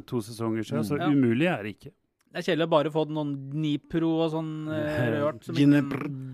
[0.09, 0.83] to sesonger siden.
[0.83, 0.89] Mm.
[0.89, 1.93] Så umulig er det ikke.
[2.33, 5.17] Det er kjedelig å bare få noen Dnipro og sånn eh,
[5.53, 5.81] Ikke...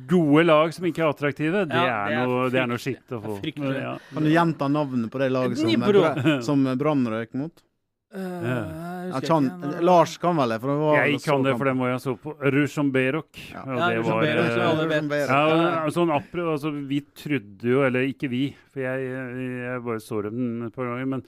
[0.08, 3.20] Gode lag som ikke er attraktive, det, ja, er, noe, det er noe skitt å
[3.22, 3.34] få.
[3.76, 3.98] Ja.
[4.14, 7.66] Kan du gjenta navnet på det laget som, som Brann røk mot?
[8.16, 9.52] Uh, ja, kan,
[9.86, 10.58] Lars kan vel det?
[10.64, 12.34] For det var, jeg kan det, for det må jeg så på.
[12.56, 13.42] Rusjomberok.
[13.52, 13.66] Ja.
[13.68, 14.24] Ja, det var
[15.20, 20.24] ja, sånn altså, Vi trodde jo, eller ikke vi, for jeg, jeg, jeg bare så
[20.26, 21.28] dem et par ganger, men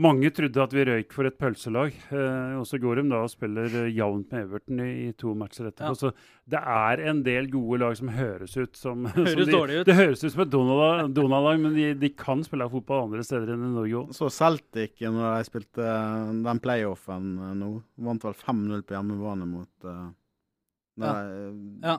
[0.00, 3.32] mange trodde at vi røyk for et pølselag, eh, og så går de da og
[3.32, 5.92] spiller eh, jevnt med Everton i, i, to matcher etterpå.
[5.92, 5.98] Ja.
[5.98, 9.88] Så det er en del gode lag som høres ut som, høres som de, ut.
[9.88, 13.66] Det høres ut som et Donald-lag, men de, de, kan spille fotball andre steder enn
[13.68, 14.14] i Norge òg.
[14.16, 17.74] Så Celtic, når de spilte eh, den playoffen nå,
[18.08, 20.08] vant vel 5-0 på hjemmebane mot uh,
[21.00, 21.12] ja.
[21.84, 21.98] ja.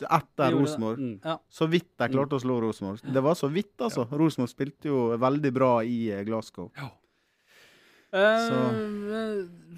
[0.00, 0.98] Etter Rosenborg.
[0.98, 1.14] Mm.
[1.24, 1.36] Ja.
[1.52, 3.04] Så vidt de klarte å slå Rosenborg.
[3.04, 4.06] Det var så vidt, altså.
[4.08, 4.18] Ja.
[4.18, 6.70] Rosenborg spilte jo veldig bra i eh, Glasgow.
[6.78, 6.90] Ja.
[8.12, 8.56] Så.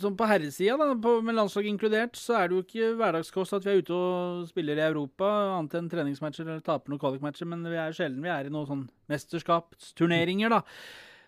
[0.03, 3.83] Sånn på herresida, med landslaget inkludert, så er det jo ikke hverdagskost at vi er
[3.85, 7.95] ute og spiller i Europa, annet enn treningsmatcher eller taper noen kvalikmatcher, men vi er
[7.95, 10.65] sjelden vi er i noen sånn mesterskapsturneringer, da.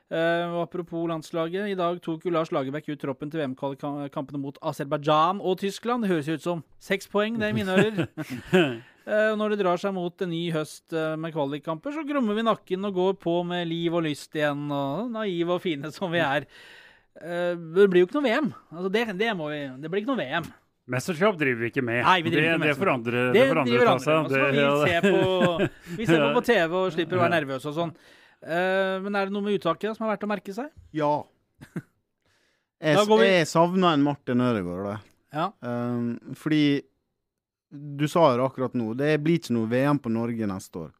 [0.06, 1.72] Uh, Apropos landslaget.
[1.72, 6.04] I dag tok jo Lars Lagerbäck ut troppen til VM-kampene mot Aserbajdsjan og Tyskland.
[6.04, 8.04] Det høres ut som seks poeng, det i mine ører.
[9.10, 12.46] uh, når det drar seg mot en ny høst uh, med kvalikkamper, så grommer vi
[12.46, 14.68] nakken og går på med liv og lyst igjen.
[14.70, 16.46] Og naive og fine som vi er.
[17.16, 18.52] det blir jo ikke noe VM.
[18.70, 20.46] Altså det, det, vi, det blir ikke noe VM.
[20.86, 22.04] Mesterskap driver vi ikke med.
[22.06, 23.22] Nei, vi driver det, ikke med det får andre,
[23.88, 24.28] ta seg.
[24.54, 27.92] Vi, ser på, vi ser på på TV og slipper å være nervøse og sånn.
[28.44, 30.68] Uh, men er det noe med uttaket som er verdt å merke seg?
[30.96, 31.12] Ja.
[32.84, 33.18] jeg, vi...
[33.24, 34.96] jeg savna en Martin Ødegaard da.
[35.36, 35.48] Ja.
[35.60, 36.82] Um, fordi
[37.68, 38.92] Du sa det akkurat nå.
[38.96, 40.92] Det blir ikke noe VM på Norge neste år.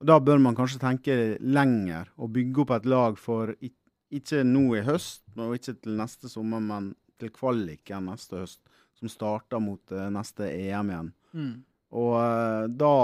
[0.00, 4.64] Og Da bør man kanskje tenke lenger og bygge opp et lag for ikke nå
[4.78, 8.62] i høst, og ikke til neste sommer, men til kvaliken neste høst,
[8.96, 11.10] som starter mot eh, neste EM igjen.
[11.36, 11.52] Mm.
[11.90, 12.94] Og eh, da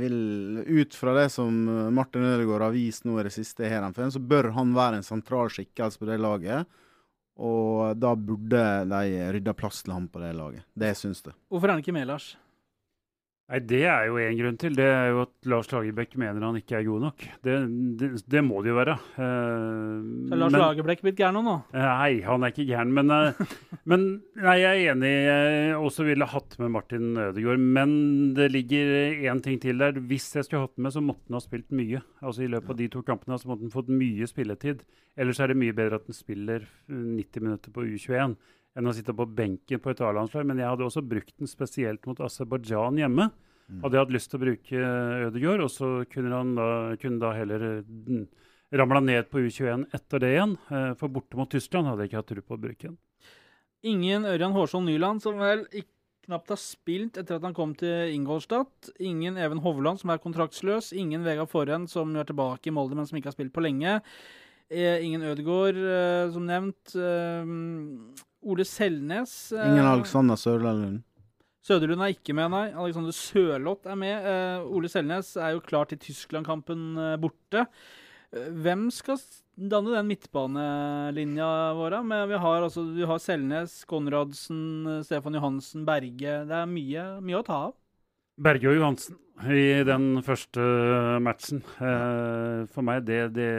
[0.00, 0.18] vil,
[0.64, 1.56] ut fra det som
[1.92, 3.72] Martin Ødegaard har vist nå i det siste i
[4.14, 6.68] så bør han være en sentral skikkelse på det laget.
[7.40, 10.64] Og da burde de rydda plass til ham på det laget.
[10.76, 11.32] Det syns du.
[11.48, 12.34] Hvorfor er han ikke med, Lars?
[13.50, 14.74] Nei, Det er jo én grunn til.
[14.78, 17.24] Det er jo at Lars Lagerbäck mener han ikke er god nok.
[17.42, 17.54] Det,
[17.98, 18.94] det, det må det jo være.
[19.18, 21.56] Uh, Så er Lars men- Lagerbäck blitt gæren nå?
[21.74, 22.92] Nei, han er ikke gæren.
[22.94, 23.40] Men, eh,
[23.90, 24.04] men
[24.38, 25.10] nei, jeg er enig.
[25.26, 27.58] Jeg også ville hatt med Martin Ødegaard.
[27.80, 27.96] Men
[28.38, 28.94] det ligger
[29.32, 29.98] én ting til der.
[29.98, 32.04] Hvis jeg skulle hatt med, så måtte han ha spilt mye.
[32.22, 34.86] Altså I løpet av de to kampene så måtte han fått mye spilletid.
[35.18, 38.38] Ellers er det mye bedre at han spiller 90 minutter på U21
[38.78, 40.46] enn å sitte på benken på et A-landslag.
[40.46, 43.30] Men jeg hadde også brukt den spesielt mot Aserbajdsjan hjemme.
[43.80, 44.80] Hadde jeg hatt lyst til å bruke
[45.28, 48.24] Ødegaard, og så kunne han da, kunne da heller mm,
[48.80, 50.56] ramla ned på U21 etter det igjen.
[50.74, 52.98] Eh, For borte mot Tyskland hadde jeg ikke hatt tro på å bruke den.
[53.86, 55.94] Ingen Ørjan Hårsson Nyland, som vel ikke
[56.26, 58.90] knapt har spilt etter at han kom til Ingolstadt.
[59.02, 60.92] Ingen Even Hovland, som er kontraktsløs.
[60.92, 64.00] Ingen Vegard Forhen, som er tilbake i Molde, men som ikke har spilt på lenge.
[64.70, 66.94] Eh, ingen Ødegaard, eh, som nevnt.
[68.42, 69.52] Eh, Ole Selnes.
[69.52, 71.02] eh, Ingen Alexander Sørlund.
[71.62, 72.70] Søderlund er ikke med, nei.
[72.72, 74.24] Alexander Sørloth er med.
[74.24, 77.66] Eh, Ole Selnes er jo klar til Tyskland-kampen eh, borte.
[78.32, 79.18] Eh, hvem skal
[79.60, 81.98] danne den midtbanelinja vår?
[82.06, 86.46] Men vi har, altså, vi har Selnes, Konradsen, eh, Stefan Johansen, Berge.
[86.48, 87.74] Det er mye, mye å ta av.
[88.40, 89.18] Berge og Johansen
[89.52, 90.64] i den første
[91.20, 91.60] matchen.
[91.76, 93.50] Eh, for meg, det, det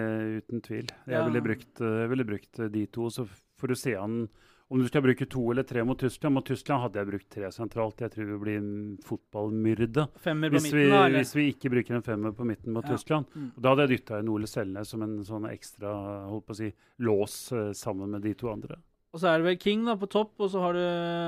[0.41, 0.89] uten tvil.
[1.05, 3.11] Jeg ville brukt, eh, jeg ville brukt de to.
[3.13, 3.27] Så
[3.61, 4.23] får du se an
[4.71, 6.33] om du skal bruke to eller tre mot Tyskland.
[6.37, 7.99] Mot Tyskland hadde jeg brukt tre sentralt.
[7.99, 8.69] Jeg tror vi blir en
[9.03, 10.05] fotballmyrde.
[10.23, 10.85] Hvis vi,
[11.17, 12.95] hvis vi ikke bruker en femmer på midten mot Ja.
[12.95, 13.27] Tyskland.
[13.35, 13.49] Mm.
[13.57, 15.91] Og da hadde jeg dytta inn Ole Selnes som en sånn ekstra
[16.29, 16.71] holdt på å si,
[17.03, 18.79] lås eh, sammen med de to andre.
[19.11, 20.83] Og så er det vel King da på topp, og så har du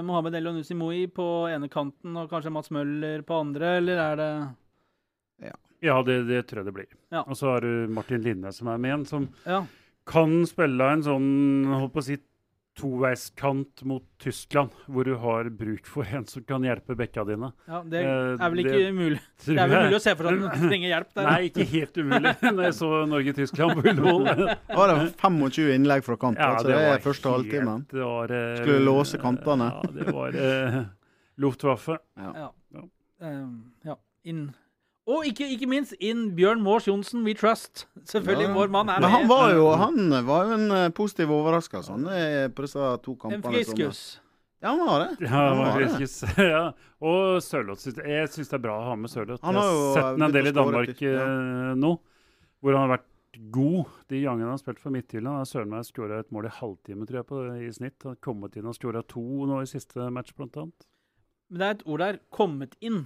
[0.08, 4.16] Mohammed El Onusi Moi på ene kanten, og kanskje Mats Møller på andre, eller er
[4.22, 4.34] det
[5.84, 6.92] Ja, det, det tror jeg det blir.
[7.12, 7.26] Ja.
[7.28, 9.66] Og så har du Martin Linne som er med igjen, som Ja.
[10.08, 12.16] kan spille en sånn holdt på å si,
[12.80, 17.52] toveiskant mot Tyskland, hvor du har bruk for en som kan hjelpe bekka dine.
[17.68, 19.20] ja det Eh, er vel ikke det mulig.
[19.46, 21.28] Det er vel mulig å se for seg at du trenger hjelp der.
[21.30, 22.34] Nei, ikke helt umulig.
[22.56, 24.26] Når jeg så Norge-Tyskland på Ullevål.
[24.74, 27.86] Det var 25 innlegg fra kant, altså det er første halvtimen.
[27.92, 29.70] det var, eh, Skulle låse kantene.
[29.70, 30.82] Ja, det var uh,
[31.46, 32.00] Luftwaffe.
[32.18, 32.50] Ja.
[32.74, 32.84] Ja.
[33.24, 33.54] Um,
[33.86, 33.96] ja.
[35.08, 37.86] Og ikke, ikke minst inn Bjørn Mors Johnsen, We Trust.
[38.08, 38.54] Selvfølgelig, Ja.
[38.56, 39.10] vår mann er med.
[39.10, 42.80] Men han var jo, han var jo en eh, positiv overraskelse han, eh, på disse
[43.04, 43.42] to kampene.
[43.42, 44.04] En friskus.
[44.64, 45.28] Ja, han var det.
[45.28, 45.90] Ja, Han var det.
[45.90, 46.24] Friskis.
[46.38, 46.72] ja.
[47.04, 47.84] Og Sørloth.
[48.00, 49.44] Jeg syns det er bra å ha med Sørloth.
[49.44, 51.18] Jeg har sett den en del i Danmark ja.
[51.20, 51.98] eh, nå,
[52.64, 53.10] hvor han har vært
[53.52, 55.34] god de gangene han har spilt for Midtjylland.
[55.36, 57.98] Han har søren meg skåra et mål i halvtime, tror jeg, på, i snitt.
[58.06, 60.88] Han har kommet inn og skåra to nå i siste match, blant annet.
[61.52, 62.22] Men det er et ord der.
[62.32, 63.02] Kommet inn.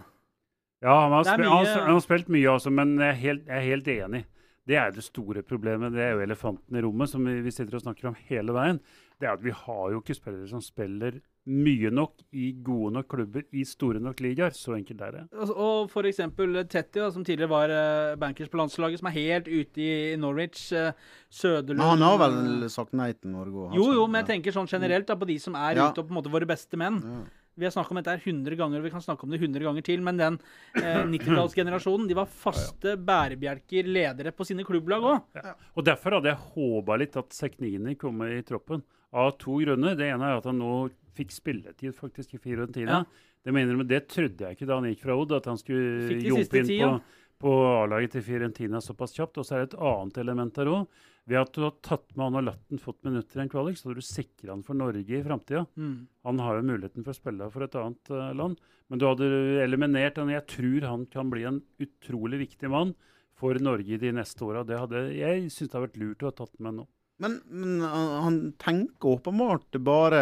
[0.83, 3.57] Ja, han har, spil, mye- han har spilt mye, altså, men jeg er, helt, jeg
[3.57, 4.25] er helt enig.
[4.67, 5.93] Det er det store problemet.
[5.95, 8.81] Det er jo elefanten i rommet, som vi, vi sitter og snakker om hele veien.
[9.17, 11.15] Det er at vi har jo ikke spillere som spiller
[11.47, 14.51] mye nok i gode nok klubber i store nok ligaer.
[14.53, 15.23] Så enkelt er det.
[15.39, 19.15] Og, og for eksempel Tetti, da, som tidligere var eh, bankers på landslaget, som er
[19.15, 20.67] helt ute i Norwich.
[20.75, 20.91] Uh,
[21.31, 23.69] Søderlund Men han har vel sagt nei til Norge?
[23.71, 23.79] òg?
[23.79, 25.89] Jo, jo, men jeg tenker sånn generelt da, på de som er Ja.
[25.89, 26.99] ute og på en måte våre beste menn.
[27.01, 27.23] Ja.
[27.57, 29.65] Vi har snakket om dette her 100 ganger, og vi kan snakke om det 100
[29.65, 30.37] ganger til, men den
[30.77, 35.41] eh, 90-tallsgenerasjonen, de var faste bærebjelker, ledere på sine klubblag òg.
[35.73, 38.85] Og Derfor hadde jeg håpa litt at Seknini kom i troppen.
[39.17, 39.95] Av to grunner.
[39.97, 40.73] Det ene er at han nå
[41.17, 43.01] fikk spilletid faktisk i Fiorentina.
[43.01, 43.33] Ja.
[43.47, 46.17] Det mener men det trodde jeg ikke da han gikk fra Odd, at han skulle
[46.19, 47.27] jobbe jumpe inn på, ja.
[47.39, 49.39] på A-laget til Fiorentina såpass kjapt.
[49.39, 51.05] Og så er det et annet element der òg.
[51.27, 53.75] Ved at du har tatt med han og latt han fått minutter i en kvalik,
[53.79, 55.65] så har du sikra han for Norge i framtida.
[55.75, 56.07] Mm.
[56.27, 58.61] Han har jo muligheten for å spille for et annet uh, land.
[58.87, 59.27] Men du hadde
[59.65, 60.31] eliminert han.
[60.31, 62.93] Jeg tror han kan bli en utrolig viktig mann
[63.37, 64.63] for Norge de neste åra.
[65.11, 66.87] Jeg syns det har vært lurt å ha tatt med nå.
[67.19, 70.21] Men, men han, han tenker åpenbart bare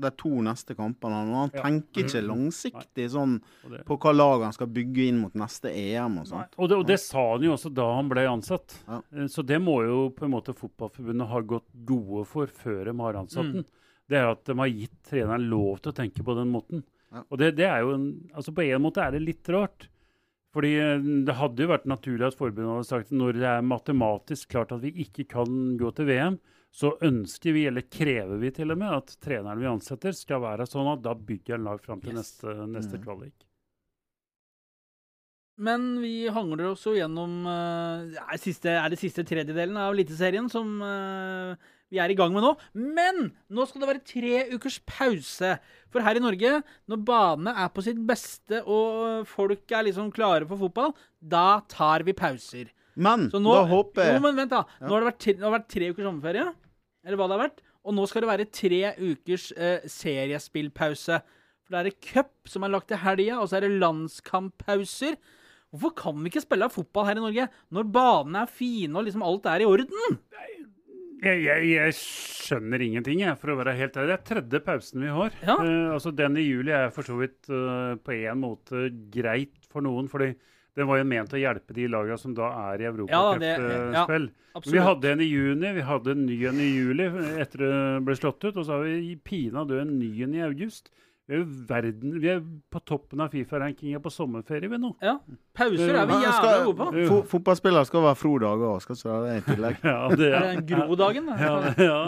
[0.00, 1.18] de to neste kampene.
[1.34, 1.62] Han Ja.
[1.62, 3.40] tenker ikke langsiktig sånn
[3.84, 6.54] på hva lag han skal bygge inn mot neste EM og sånt.
[6.58, 8.78] og, det, og det sa han jo også da han ble ansatt.
[8.88, 9.00] Ja.
[9.12, 12.96] Eh, Så det må jo på en måte Fotballforbundet ha gått gode for før de
[12.98, 13.52] har ansatt Mm.
[13.52, 13.64] den.
[14.08, 16.82] Det er at de har gitt treneren lov til å tenke på den måten.
[17.12, 17.22] Ja.
[17.30, 19.88] Og det, det er jo en, altså På en måte er det litt rart.
[20.54, 24.48] Fordi eh, det hadde jo vært naturlig at forbundet hadde sagt når det er matematisk
[24.48, 26.38] klart at vi ikke kan gå til VM,
[26.74, 30.66] så ønsker vi, eller krever vi til og med, at treneren vi ansetter, skal være
[30.68, 32.18] sånn at da bygger en lag fram til Yes.
[32.42, 33.04] neste, neste Mm.
[33.04, 33.44] kvalik.
[35.58, 40.46] Men vi hangler oss jo gjennom uh, er, siste, er det siste tredjedelen av Eliteserien
[40.52, 41.56] som uh,
[41.90, 42.52] vi er i gang med nå.
[42.78, 45.56] Men nå skal det være tre ukers pause.
[45.90, 50.46] For her i Norge, når banene er på sitt beste og folk er liksom klare
[50.46, 52.70] for fotball, da tar vi pauser.
[52.98, 54.64] Men Så nå, da håper Jo, men vent, da.
[54.82, 56.46] Nå har det vært, tre- det har vært tre ukers sommerferie.
[57.06, 57.60] Eller hva det har vært.
[57.88, 61.20] Og nå skal det være tre ukers eh, seriespillpause.
[61.64, 65.18] For det er det cup som er lagt til helga, og så er det landskamppauser.
[65.70, 67.44] Hvorfor kan vi ikke spille fotball her i Norge
[67.76, 70.16] når banene er fine og liksom alt er i orden?
[71.18, 74.14] Jeg, jeg, jeg skjønner ingenting, jeg, for å være helt ærlig.
[74.14, 75.34] Det er tredje pausen vi har.
[75.44, 75.56] Ja.
[75.58, 79.84] Uh, altså Den i juli er for så vidt uh, på en måte greit for
[79.84, 80.30] noen, fordi
[80.78, 84.28] den var jo ment å hjelpe de lagene som da er i Ja, europacupspill.
[84.54, 87.08] ja, vi hadde en i juni, vi hadde en ny en i juli
[87.42, 87.72] etter det
[88.06, 90.90] ble slått ut, og så har vi pinadø en ny en i august.
[91.28, 92.38] Vi er, verden, vi er
[92.72, 94.94] på toppen av Fifa-rankinga på sommerferie vi nå.
[95.04, 95.18] Ja.
[95.58, 97.02] Pauser er vi jævlig gode på.
[97.10, 99.82] Fo Fotballspillere skal være frodager òg, skal ikke det i tillegg.
[99.90, 101.28] Ja, det, Er en Gro-dagen?
[101.28, 101.36] da?
[101.36, 102.00] Ja, ja.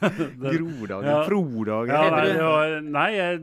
[0.44, 1.08] Grodagen.
[1.08, 1.16] Ja.
[1.24, 1.94] Frodagen.
[1.94, 3.40] Ja, nei, ja, nei, jeg,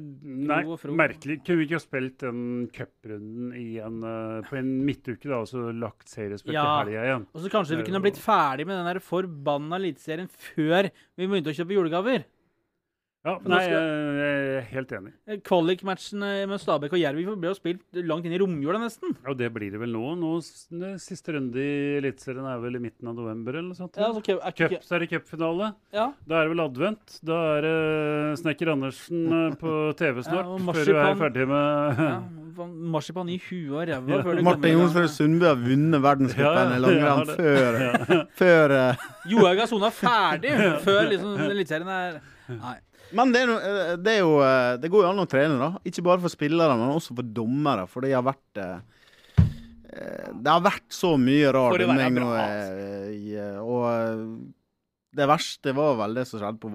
[0.53, 0.93] nei Fro.
[1.01, 1.39] merkelig.
[1.47, 2.45] Kunne vi ikke ha spilt den
[2.77, 4.07] cuprunden igjen en,
[4.37, 6.63] eh, på en midtuke da, og så lagt seriespill Ja.
[6.83, 7.27] til helga igjen?
[7.33, 11.49] Og så kanskje vi kunne blitt ferdig med den der forbanna eliteserien før vi begynte
[11.53, 12.25] å kjøpe julegaver.
[13.27, 15.11] Ja, nei, skal- jeg er helt enig.
[15.27, 19.17] Eh, Kvalikmatchen eh, med Stabæk og Jerv ble jo spilt langt inn i romjula, nesten.
[19.27, 20.13] Og det blir det vel nå.
[20.15, 20.31] nå
[21.03, 23.99] siste runde i Eliteserien er vel i midten av november eller noe sånt?
[23.99, 25.73] Ja, altså, cup- er Cup, så er det cupfinale.
[25.91, 26.07] ja.
[26.27, 27.19] Da er det vel advent.
[27.27, 30.47] Da er det Snekker Andersen eh, på TV snart.
[30.47, 32.11] Ja, før du er ferdig med ja.
[32.95, 34.79] Marsipan i huet og ræva før du Martin.
[34.79, 39.05] Jonsrud Sundby har vunnet verdenscupen Ja, ja, i langrenn ja, før, før uh...
[39.29, 40.55] Johaug har sona ferdig
[40.87, 42.17] før liksom eliteserien er
[42.47, 42.77] Nei.
[43.15, 45.57] Men det er, no, eh, det er jo eh, Det går jo an å trene,
[45.61, 45.69] da.
[45.87, 47.87] Ikke bare for spillere, men også for dommere.
[47.91, 48.77] For det har vært eh,
[50.35, 52.19] Det har vært så mye rar dømming
[53.63, 54.23] Og eh,
[55.17, 56.69] det verste var vel det som skjedde på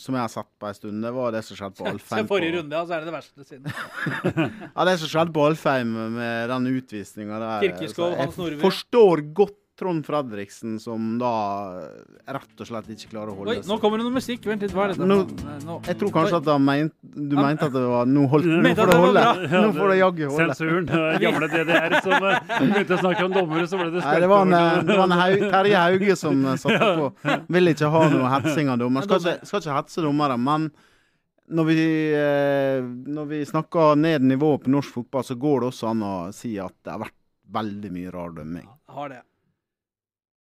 [0.00, 2.30] Som jeg har sett på en stund, det var det som skjedde på Så Alfheim.
[2.32, 3.68] forrige runde, ja, så er det det verste siden.
[4.76, 7.68] Ja, det som skjedde på Alfheim med den utvisninga der.
[7.68, 11.30] Jeg forstår godt Trond Fredriksen, som da
[12.32, 14.46] rett og slett ikke klarer å holde Oi, nå kommer det noe musikk.
[14.48, 15.04] Vent litt, hva er dette?
[15.04, 15.26] Nå-
[15.66, 15.74] Nå.
[15.84, 18.96] Jeg tror kanskje at meint, du mente at det var Nå, holdt, nå får det
[19.02, 19.24] holde.
[19.52, 20.56] Nå får det jaggu holde.
[20.56, 20.88] Sensuren.
[21.26, 24.24] Gamle DDR som eh, begynte å snakke om dommere, så ble det skrevet.
[24.24, 27.36] det var en, eh, det var en Haug, Terje Hauge som eh, satte på.
[27.58, 29.04] Vil ikke ha noe hetsing av dommer.
[29.04, 30.70] Skal ikke, skal ikke hetse dommere, men
[31.52, 31.78] når vi,
[32.16, 32.80] eh,
[33.12, 36.56] når vi snakker ned nivået på norsk fotball, så går det også an å si
[36.58, 37.18] at det har vært
[37.54, 38.64] veldig mye rar dømming.
[38.90, 39.20] Har det.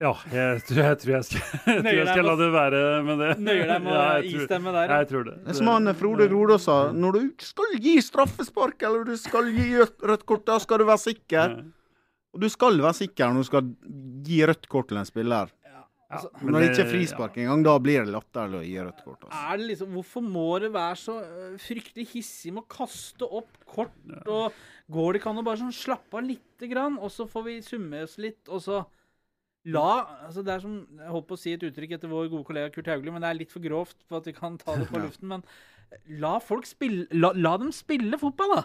[0.00, 1.40] Ja, jeg tror jeg, tror jeg skal,
[1.74, 3.30] jeg tror jeg skal la det være med det.
[3.44, 4.86] Nøyer deg med Ja, istemme der.
[4.88, 5.34] Ja, jeg tror det.
[5.44, 9.50] Det som han eh, Frode Grodås sa, når du skal gi straffespark eller du skal
[9.52, 11.56] gi rødt kort, da skal du være sikker.
[12.32, 13.68] Og du skal være sikker når du skal
[14.24, 15.50] gi rødt kort til en spiller.
[15.68, 18.78] Ja, Altså, men Når det ikke er frispark, engang, da blir det latterlig å gi
[18.80, 19.26] rødt kort.
[19.26, 19.42] Altså.
[19.52, 23.52] Er det liksom, hvorfor må det være så øh, fryktelig hissig med å kaste opp
[23.68, 23.92] kort?
[24.24, 24.56] og
[24.90, 27.58] Går det ikke an å bare sånn slappe av lite grann, og så får vi
[27.62, 28.80] summe oss litt, og så
[29.68, 32.46] La altså Det er som Jeg holdt på å si et uttrykk etter vår gode
[32.48, 34.88] kollega Kurt Haugli, men det er litt for grovt på at vi kan ta det
[34.88, 35.28] på luften.
[35.28, 35.42] Men
[36.20, 38.62] la folk spille La, la dem spille fotball, da!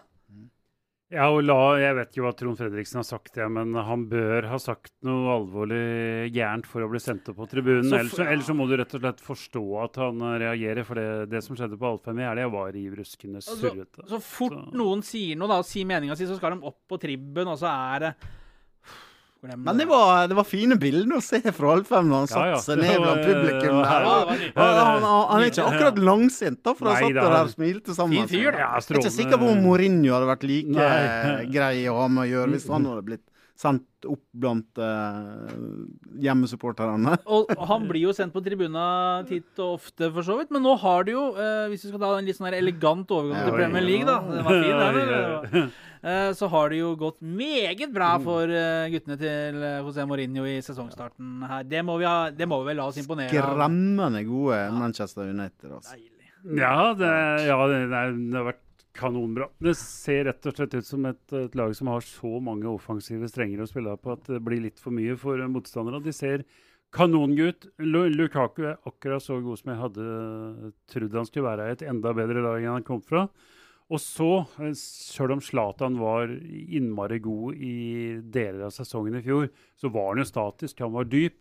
[1.14, 4.48] Ja, og la, Jeg vet jo hva Trond Fredriksen har sagt, ja, men han bør
[4.50, 7.86] ha sagt noe alvorlig gærent for å bli sendt opp på tribunen.
[7.86, 10.84] Så Ellers, så- ellers så må du rett og slett forstå at han eh, reagerer.
[10.88, 14.08] For det, det som skjedde på Alfheim i helga, var riv ruskende Altså, surrete.
[14.10, 16.80] Så fort Så- noen sier noe da, og sier meninga si, så skal de opp
[16.90, 18.14] på tribben, og så er det
[19.46, 22.46] Glem Men det var, det var fine bilder å se fra Alfheim når han Ja,
[22.52, 22.58] ja.
[22.64, 24.08] satte seg ned blant publikum der.
[24.08, 24.16] Ja.
[24.26, 27.96] Han, han, han, er ikke akkurat langsint, da, for han satt der er- og smilte
[27.98, 28.26] sammen.
[28.26, 28.52] Fin fyr.
[28.58, 31.46] Ja, Jeg er ikke sikker på om Mourinho hadde vært like Nei.
[31.56, 33.26] grei å ha med å gjøre hvis han hadde blitt
[33.56, 35.48] sendt opp blant uh,
[36.20, 37.16] hjemmesupporterne.
[37.36, 40.52] Og han blir jo sendt på tribuna titt og ofte, for så vidt.
[40.52, 43.14] Men nå har det jo, eh, hvis vi skal ta en litt sånn her elegant
[43.16, 43.86] overgang til Premier.
[43.86, 45.72] League, da Det var fin, den.
[46.06, 50.44] Eh, Så har det jo gått meget bra for eh, guttene til eh, José Mourinho
[50.46, 51.64] i sesongstarten her.
[51.66, 53.56] Det må vi, ha, det må vi vel la oss imponere av.
[53.56, 55.72] Skremmende gode Manchester United.
[55.80, 55.98] Altså.
[56.46, 57.10] Ja, det,
[57.48, 58.62] ja det, det, det har vært
[58.96, 59.50] kanonbra.
[59.66, 63.28] Det ser rett og slett ut som et, et lag som har så mange offensive
[63.32, 66.04] strenger å spille på at det blir litt for mye for motstandere.
[66.06, 66.46] De ser
[66.96, 67.66] kanongutt.
[67.82, 72.14] Lukaku er akkurat så god som jeg hadde trodd han skulle være i et enda
[72.16, 73.26] bedre lag enn han kom fra.
[73.94, 74.78] Og så, selv
[75.14, 77.76] sjøl om Zlatan var innmari god i
[78.34, 80.82] deler av sesongen i fjor, så var han jo statisk.
[80.82, 81.38] Han var dyp.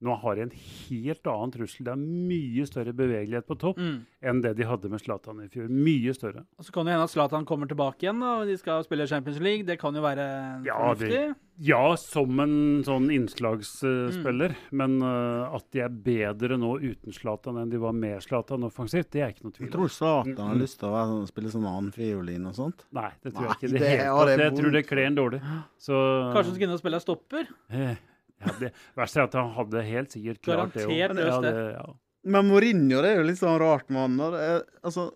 [0.00, 1.84] Nå har de en helt annen trussel.
[1.84, 4.04] Det er mye større bevegelighet på topp Mm.
[4.22, 5.68] enn det de hadde med Zlatan i fjor.
[5.68, 6.44] Mye større.
[6.58, 9.06] Og så kan det hende at Zlatan kommer tilbake igjen, da, og de skal spille
[9.08, 9.64] Champions League.
[9.66, 11.34] Det kan jo være Ja, fornuftig.
[11.60, 17.70] Ja, som en sånn innslagsspiller, men uh, at de er bedre nå uten Zlatan enn
[17.72, 19.72] de var med Zlatan offensivt, det er ikke noe tvil om.
[19.74, 22.84] tror Zlatan har lyst til å være, sånn- spille sånn annenfiolin og sånt.
[22.94, 23.72] Nei, det tror Nei, jeg ikke.
[23.72, 24.38] Det det hele har tatt.
[24.38, 25.40] jeg Jeg tror det kler ham dårlig.
[25.78, 25.94] Så
[26.32, 27.48] Kanskje han skal inn og spille stopper?
[27.70, 27.96] eh,
[28.44, 31.54] ja, Det verste er at han hadde helt sikkert klart det Garantert løst det.
[31.78, 31.86] Ja.
[32.28, 34.20] Men Mourinho det er jo litt sånn rart, med han.
[34.34, 35.08] er- Altså,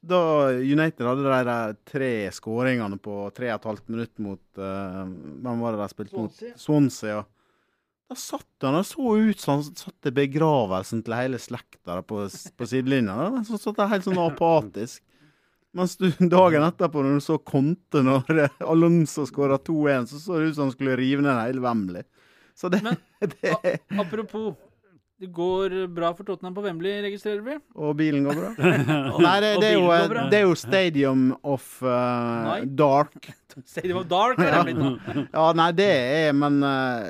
[0.00, 0.20] da
[0.56, 5.60] United hadde de der tre skåringene på tre og et halvt minutt mot uh, Hvem
[5.60, 6.32] var det de spilte mot?
[6.32, 6.56] Swansea.
[6.62, 7.18] Swansea.
[7.18, 7.24] ja.
[8.10, 12.24] Da satt han og så ut som han satt i begravelsen til hele slekta på,
[12.58, 13.28] på sidelinja.
[13.46, 15.02] Så satt han helt sånn apatisk.
[15.78, 20.48] Mens du dagen etterpå, når du så Conte når Alonso skåra 2-1, så så det
[20.50, 22.02] ut som han skulle rive ned hele Wembley.
[22.56, 24.54] Så det, Men- det apropos,
[25.20, 27.58] det går bra for Tottenham på Wembley, registrerer vi?
[27.76, 28.52] Og bilen går bra?
[29.26, 29.90] Nei, det, det, er jo,
[30.32, 33.28] det er jo Stadium of uh, Dark.
[33.68, 34.94] Stadium of Dark er det blitt nå.
[35.34, 37.04] Ja, nei, det er Men uh,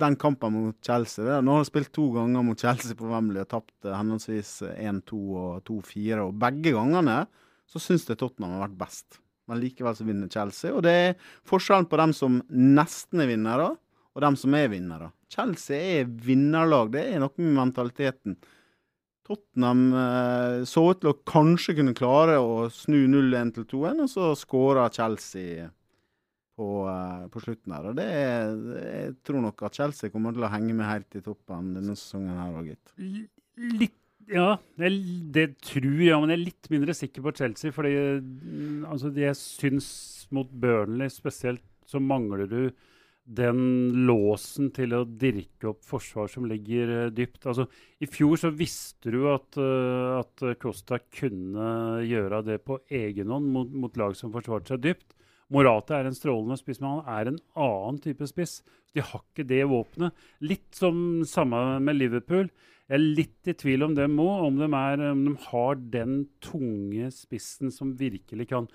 [0.00, 3.42] den kampen mot Chelsea det, Nå har de spilt to ganger mot Chelsea på Wembley
[3.42, 6.22] og tapt uh, henholdsvis 1-2 og 2-4.
[6.24, 7.24] Og begge gangene
[7.70, 9.20] så syns jeg Tottenham har vært best.
[9.50, 10.72] Men likevel så vinner Chelsea.
[10.72, 11.14] Og det er
[11.48, 13.72] forskjellen på dem som nesten er vinnere,
[14.14, 15.10] og dem som er vinnere.
[15.30, 16.90] Chelsea er vinnerlag.
[16.94, 18.38] Det er noe med mentaliteten.
[19.30, 24.10] Tottenham eh, så ut til å kanskje kunne klare å snu 0-1 til 2-1, og
[24.10, 25.68] så skåra Chelsea
[26.58, 27.88] på, eh, på slutten her.
[27.92, 31.74] Og det jeg tror nok at Chelsea kommer til å henge med helt i toppen
[31.76, 33.96] denne sesongen her òg, gitt.
[34.30, 34.90] Ja, det,
[35.34, 37.74] det tror jeg, men jeg er litt mindre sikker på Chelsea.
[37.74, 39.90] Fordi mm, altså, jeg syns
[40.34, 42.60] mot Burnley spesielt så mangler du
[43.30, 43.60] den
[44.08, 47.44] låsen til å dirke opp forsvar som ligger eh, dypt.
[47.46, 47.68] Altså,
[48.02, 53.52] I fjor så visste du at, eh, at Costa kunne gjøre det på egen hånd
[53.54, 55.14] mot, mot lag som forsvarte seg dypt.
[55.50, 58.60] Morata er en strålende spiss, men han er en annen type spiss.
[58.94, 60.26] De har ikke det våpenet.
[60.42, 62.50] Litt som samme med Liverpool.
[62.90, 67.10] Jeg er litt i tvil om dem òg, om, de om de har den tunge
[67.14, 68.66] spissen som virkelig kan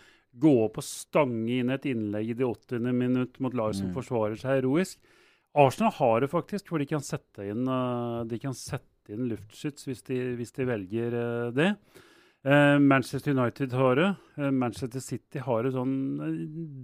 [0.41, 2.89] gå opp og stange inn et innlegg i det 80.
[2.95, 4.99] minutt mot lag som forsvarer seg heroisk.
[5.55, 9.87] Arsenal har det faktisk, hvor de kan sette inn, uh, de kan sette inn luftskyts
[9.87, 11.71] hvis de, hvis de velger uh, det.
[12.45, 14.15] Eh, Manchester United har det.
[14.35, 16.35] Eh, Manchester City har det sånn eh,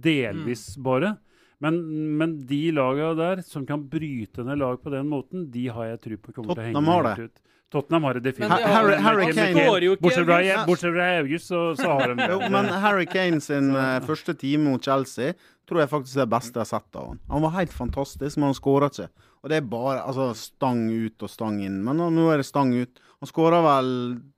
[0.02, 1.14] delvis bare.
[1.62, 1.78] Men,
[2.18, 6.00] men de lagene der som kan bryte ned lag på den måten, de har jeg
[6.08, 7.24] tro på kommer til å henge Tottenham har helt det.
[7.30, 7.48] ut.
[7.72, 8.58] Tottenham har det Men definitivt.
[8.58, 9.96] det har- Harry- Harry Kane-.
[10.02, 10.66] Bortsett fra, August.
[10.66, 14.66] bortsett fra August, så, så har de Jo, men Harry Kane sin uh, første time
[14.70, 15.32] mot Chelsea
[15.66, 17.20] tror jeg faktisk er det beste jeg har sett av han.
[17.30, 19.08] Han var helt fantastisk, men han skåra ikke.
[19.42, 21.78] Og det er bare altså, stang ut og stang inn.
[21.86, 23.00] Men nå, nå er det stang ut.
[23.22, 23.88] Han skåra vel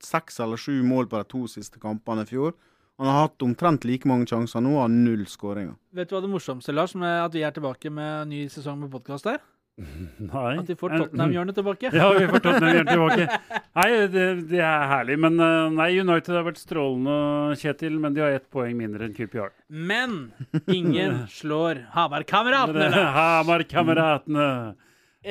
[0.04, 2.54] seks eller sju mål på de to siste kampene i fjor.
[2.98, 4.62] Han har hatt omtrent like mange sjanser.
[4.62, 5.74] Nå har null skåringer.
[5.94, 8.92] Vet du hva det morsomste, Lars, med at vi er tilbake med ny sesong med
[8.92, 9.42] podkast her?
[10.22, 10.52] Nei.
[10.60, 11.90] At vi får Tottenham-hjørnet tilbake.
[11.90, 13.38] Ja, vi får Tottenham tilbake.
[13.74, 15.16] Nei, det, det er herlig.
[15.24, 17.16] Men uh, nei, United har vært strålende,
[17.58, 19.50] Kjetil, men de har ett poeng mindre enn QPR.
[19.74, 20.30] Men
[20.70, 23.02] ingen slår Hamar-kameratene!
[23.18, 24.48] Hamar-kameratene!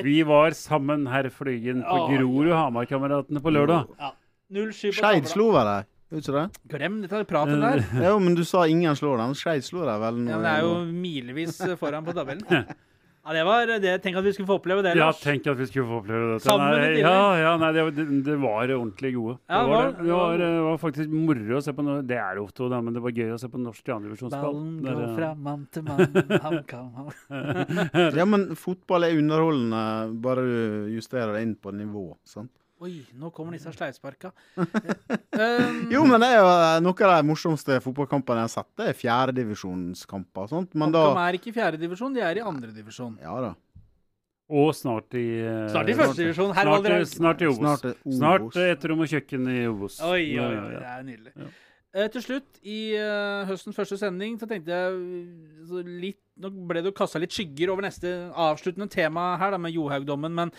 [0.03, 3.95] Vi var sammen, herr Flygen, på Grorud Hamar-kameratene på lørdag.
[4.01, 4.11] Ja.
[4.53, 5.92] 0-7 på Skeid slo vel deg?
[6.14, 6.64] Gjorde ikke det?
[6.78, 7.84] Glem dette pratet der.
[8.05, 9.34] Jo, men du sa ingen slår den.
[9.39, 10.24] Skeid slår deg vel?
[10.24, 12.66] nå Ja, men det er jo milevis foran på tabellen.
[13.24, 13.91] Ja, det var det.
[14.03, 16.43] Tenk at vi skulle få oppleve det, Ja, tenk at vi skulle få oppleve dette.
[16.43, 19.36] Sammen med Nei, ja, ja, nei, det, var- det, det var ordentlig gode.
[19.47, 20.03] Ja, det, var, det det.
[20.03, 22.68] Det, var, var- det var faktisk moro å se på noe, Det er det ofte,
[22.84, 24.57] men det var gøy å se på norsk andredivisjonsball.
[24.59, 26.20] Ballen går fra mann til mann.
[26.49, 28.11] Han kan han.
[28.20, 29.86] Ja, men fotball er underholdende,
[30.28, 32.09] bare du justerer det inn på nivå.
[32.28, 32.51] sant?
[32.84, 34.34] Oi, nå kommer disse sleivsparka.
[34.57, 38.69] Um, Jo, men det er jo eh, noen av de morsomste fotballkampene jeg har sett.
[38.79, 40.73] Det er fjerdedivisjonskamper og sånt.
[40.79, 43.15] Men da De er ikke i fjerdedivisjon, de er i andredivisjon.
[43.23, 43.53] Ja da.
[44.53, 46.51] Og snart i eh, Snart i førstedivisjon.
[46.53, 47.61] Snart, snart i Obos.
[47.63, 48.17] Snart Obos.
[48.19, 50.01] Snart et rom og kjøkken i Obos.
[50.03, 51.34] Oi, oi, oi, det er nydelig.
[51.39, 51.51] Ja.
[51.93, 56.81] Eh, til slutt, i eh, høstens første sending, så tenkte jeg så litt Nå ble
[56.81, 60.51] det jo kasta litt skygger over neste avsluttende tema her, da, med Johaug-dommen, men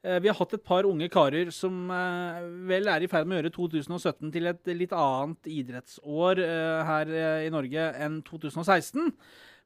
[0.00, 2.40] vi har hatt et par unge karer som eh,
[2.70, 7.12] vel er i ferd med å gjøre 2017 til et litt annet idrettsår eh, her
[7.12, 9.12] eh, i Norge enn 2016.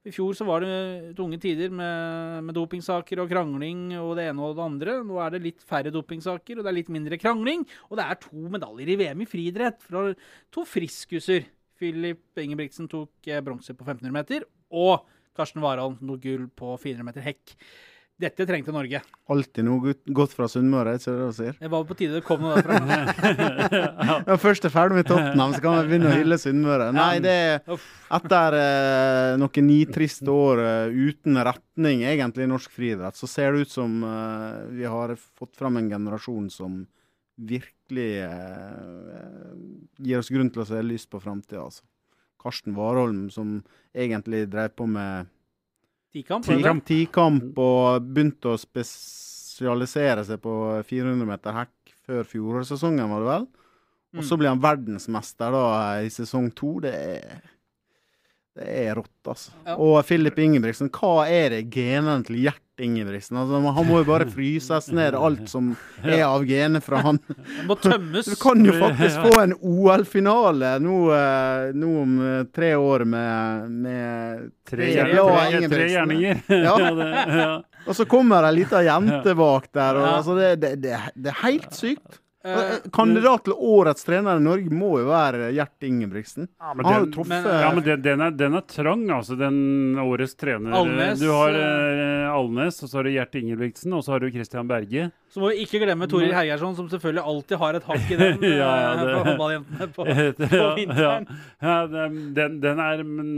[0.04, 4.44] I fjor så var det tunge tider med, med dopingsaker og krangling og det ene
[4.44, 4.98] og det andre.
[5.06, 7.64] Nå er det litt færre dopingsaker, og det er litt mindre krangling.
[7.88, 10.10] Og det er to medaljer i VM i friidrett fra
[10.52, 11.46] to friskuser.
[11.80, 14.44] Filip Ingebrigtsen tok eh, bronse på 1500 meter,
[14.76, 17.56] og Karsten Warholm tok gull på 400 meter hekk.
[18.14, 19.00] Dette trengte Norge.
[19.26, 21.56] Alltid noe godt- fra Sunnmøre, er ikke det du sier?
[21.58, 22.78] Det var på tide det kom noe derfra.
[24.28, 26.92] Ja, først er ferdig med Tottenham, så kan vi begynne å hylle Sunnmøre.
[26.94, 27.80] Nei, det er
[28.14, 33.66] etter eh, noen nitriste år uh, uten retning, egentlig, i norsk friidrett, så ser det
[33.66, 36.84] ut som uh, vi har fått fram en generasjon som
[37.34, 39.58] virkelig uh,
[39.98, 41.66] gir oss grunn til å se lyst på framtida.
[41.66, 41.82] Altså.
[42.38, 43.58] Karsten Warholm, som
[43.90, 45.33] egentlig drev på med
[46.14, 50.52] Tikamp, tikamp, tikamp og begynte å spesialisere seg på
[50.86, 53.46] 400 meter hekk før fjorårssesongen, var det vel?
[54.14, 54.26] Og Mm.
[54.28, 55.64] så blir han verdensmester da
[56.04, 56.78] i sesong to.
[56.80, 57.40] Det er
[58.54, 59.50] det er rått, altså.
[59.66, 59.74] Ja.
[59.82, 63.36] Og Filip Ingebrigtsen, hva er det genene til Gjert Ingebrigtsen?
[63.38, 65.68] Altså, han må jo bare fryses ned, alt som
[66.02, 67.20] er av gener fra han.
[67.28, 68.26] han må tømmes.
[68.32, 73.70] Du kan jo faktisk få en OL-finale nå, eh, nå om eh, tre år med,
[73.86, 75.68] med Tre, Ja, gjerninger.
[75.68, 76.42] tre, tre gjerninger.
[76.48, 76.74] Ja.
[77.44, 77.48] ja.
[77.84, 80.00] Og så kommer ei lita jente bak der.
[80.00, 82.20] Og, altså, det, det, det, det er helt sykt.
[82.44, 86.46] Eh, Kandidat til årets trener i Norge må jo være Gjert Ingebrigtsen.
[86.60, 89.38] Ja, men den, truffet men- ja, men den, den, er, den er trang, altså.
[89.40, 90.74] Den årets trener.
[90.76, 94.20] Alnes, du har eh, eh, Alnes, og så har du Gjert Ingebrigtsen, og så har
[94.20, 95.06] du Christian Berge.
[95.32, 98.44] Så må vi ikke glemme Toril Hergersson, som selvfølgelig alltid har et hakk i den
[98.60, 101.28] Ja, ja, eh, det- på håndballjentene på, ja, på ja, vinteren.
[101.64, 103.32] ja, den, den, den er men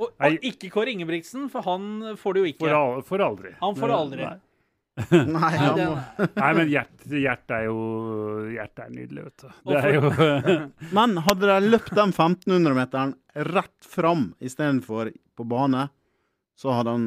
[0.00, 2.62] Og, og ikke Kåre Ingebrigtsen, for han får det jo ikke.
[2.68, 3.50] for, al for aldri.
[3.60, 4.22] Han får det aldri.
[4.28, 4.38] Nei,
[5.36, 5.90] Nei, må.
[6.40, 7.76] Nei men Gjert, Gjert er jo
[8.54, 9.52] Gjert er nydelig, vet du.
[9.70, 10.10] Det er jo
[10.96, 13.14] Men hadde de løpt den 1500-meteren
[13.50, 15.86] rett fram istedenfor på bane,
[16.58, 17.06] så hadde han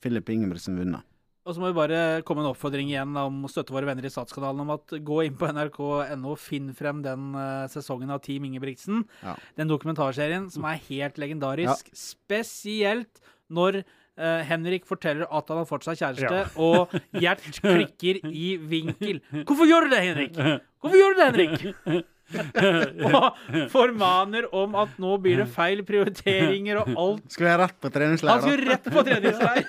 [0.00, 1.06] Filip Ingebrigtsen vunnet.
[1.44, 4.12] og så må vi bare komme en oppfordring igjen om å støtte våre venner i
[4.12, 9.02] Statskanalen om at gå inn på nrk.no, finn frem den eh, sesongen av Team Ingebrigtsen.
[9.24, 9.34] Ja.
[9.58, 11.90] Den dokumentarserien som er helt legendarisk.
[11.96, 13.82] Spesielt når
[14.20, 16.46] eh, Henrik forteller at han har fått seg kjæreste, Ja.
[16.68, 19.20] og Gjert klikker i vinkel.
[19.42, 20.40] Hvorfor gjør du det, Henrik?
[20.80, 22.06] Hvorfor gjør du det, Henrik?
[23.10, 23.38] og
[23.72, 27.24] formaner om at nå blir det feil prioriteringer og alt.
[27.32, 29.64] Skulle jeg rett på Han skulle rett på treningsleir.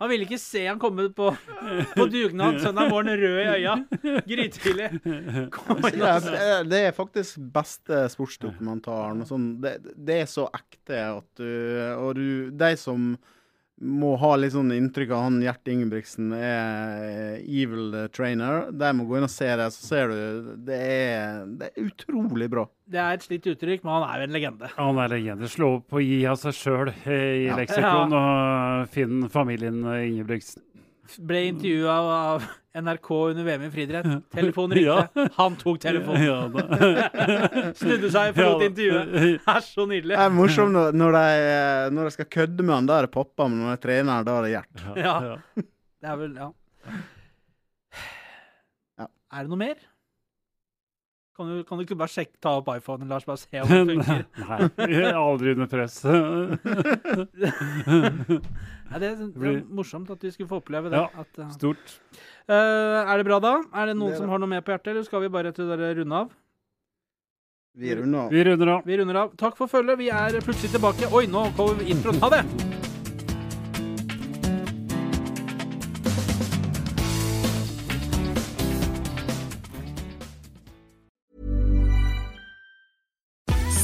[0.00, 1.32] Han ville ikke se han komme på,
[1.96, 3.74] på dugnad søndag morgen rød i øya.
[4.28, 4.90] Grytidlig.
[6.70, 9.26] Det er faktisk beste sportsdokumentaren.
[9.28, 11.50] Sånn, det, det er så ekte at du
[12.00, 13.12] Og du, de som
[13.80, 19.16] må ha litt sånn inntrykk av han Gjert Ingebrigtsen er evil trainer, de må gå
[19.16, 19.70] inn og se det.
[19.72, 22.66] Så ser du Det er, det er utrolig bra.
[22.90, 24.70] Det er et slitt uttrykk, men han er jo en legende.
[24.76, 25.48] Han er legende.
[25.48, 27.56] Slå opp og gi av seg sjøl i Ja.
[27.56, 30.62] leksikon, og finn familien Ingebrigtsen.
[31.18, 32.44] Ble intervjua av
[32.78, 34.06] NRK under VM i friidrett.
[34.30, 35.08] Telefonen ringte.
[35.18, 35.26] Ja.
[35.40, 36.54] Han tok telefonen.
[37.80, 39.10] Snudde seg for å intervjuet.
[39.16, 40.14] Det er så nydelig.
[40.14, 41.26] Det er morsomt når, når, de,
[41.96, 44.36] når de skal kødde med han, da er det pappa, men når de trener, da
[44.38, 44.84] er det Gjert.
[45.02, 45.16] Ja.
[45.26, 45.64] Ja.
[46.00, 46.50] Det er vel Ja.
[49.00, 49.08] Ja.
[49.30, 49.82] Er det noe mer?
[51.40, 53.78] Kan du, kan du ikke bare sjekke, ta opp iPhonen, Lars, bare se om det
[53.94, 54.26] funker?
[54.44, 55.94] Nei, aldri under press.
[58.90, 60.98] Ja, det, er- det er morsomt at vi skulle få oppleve det.
[60.98, 61.06] Ja.
[61.22, 61.92] At, uh, Stort.
[62.50, 63.52] Uh, er det bra, da?
[63.72, 65.52] Er det noen Det er som har noe mer på hjertet, eller skal vi bare
[65.54, 66.32] til dere runde av?
[67.78, 68.34] Vi runder av.
[68.34, 68.82] Vi runder av.
[68.90, 69.32] Vi runder av.
[69.38, 70.00] Takk for følget.
[70.02, 71.06] Vi er plutselig tilbake.
[71.14, 72.18] Oi, nå kommer introen.
[72.24, 72.79] Ha det!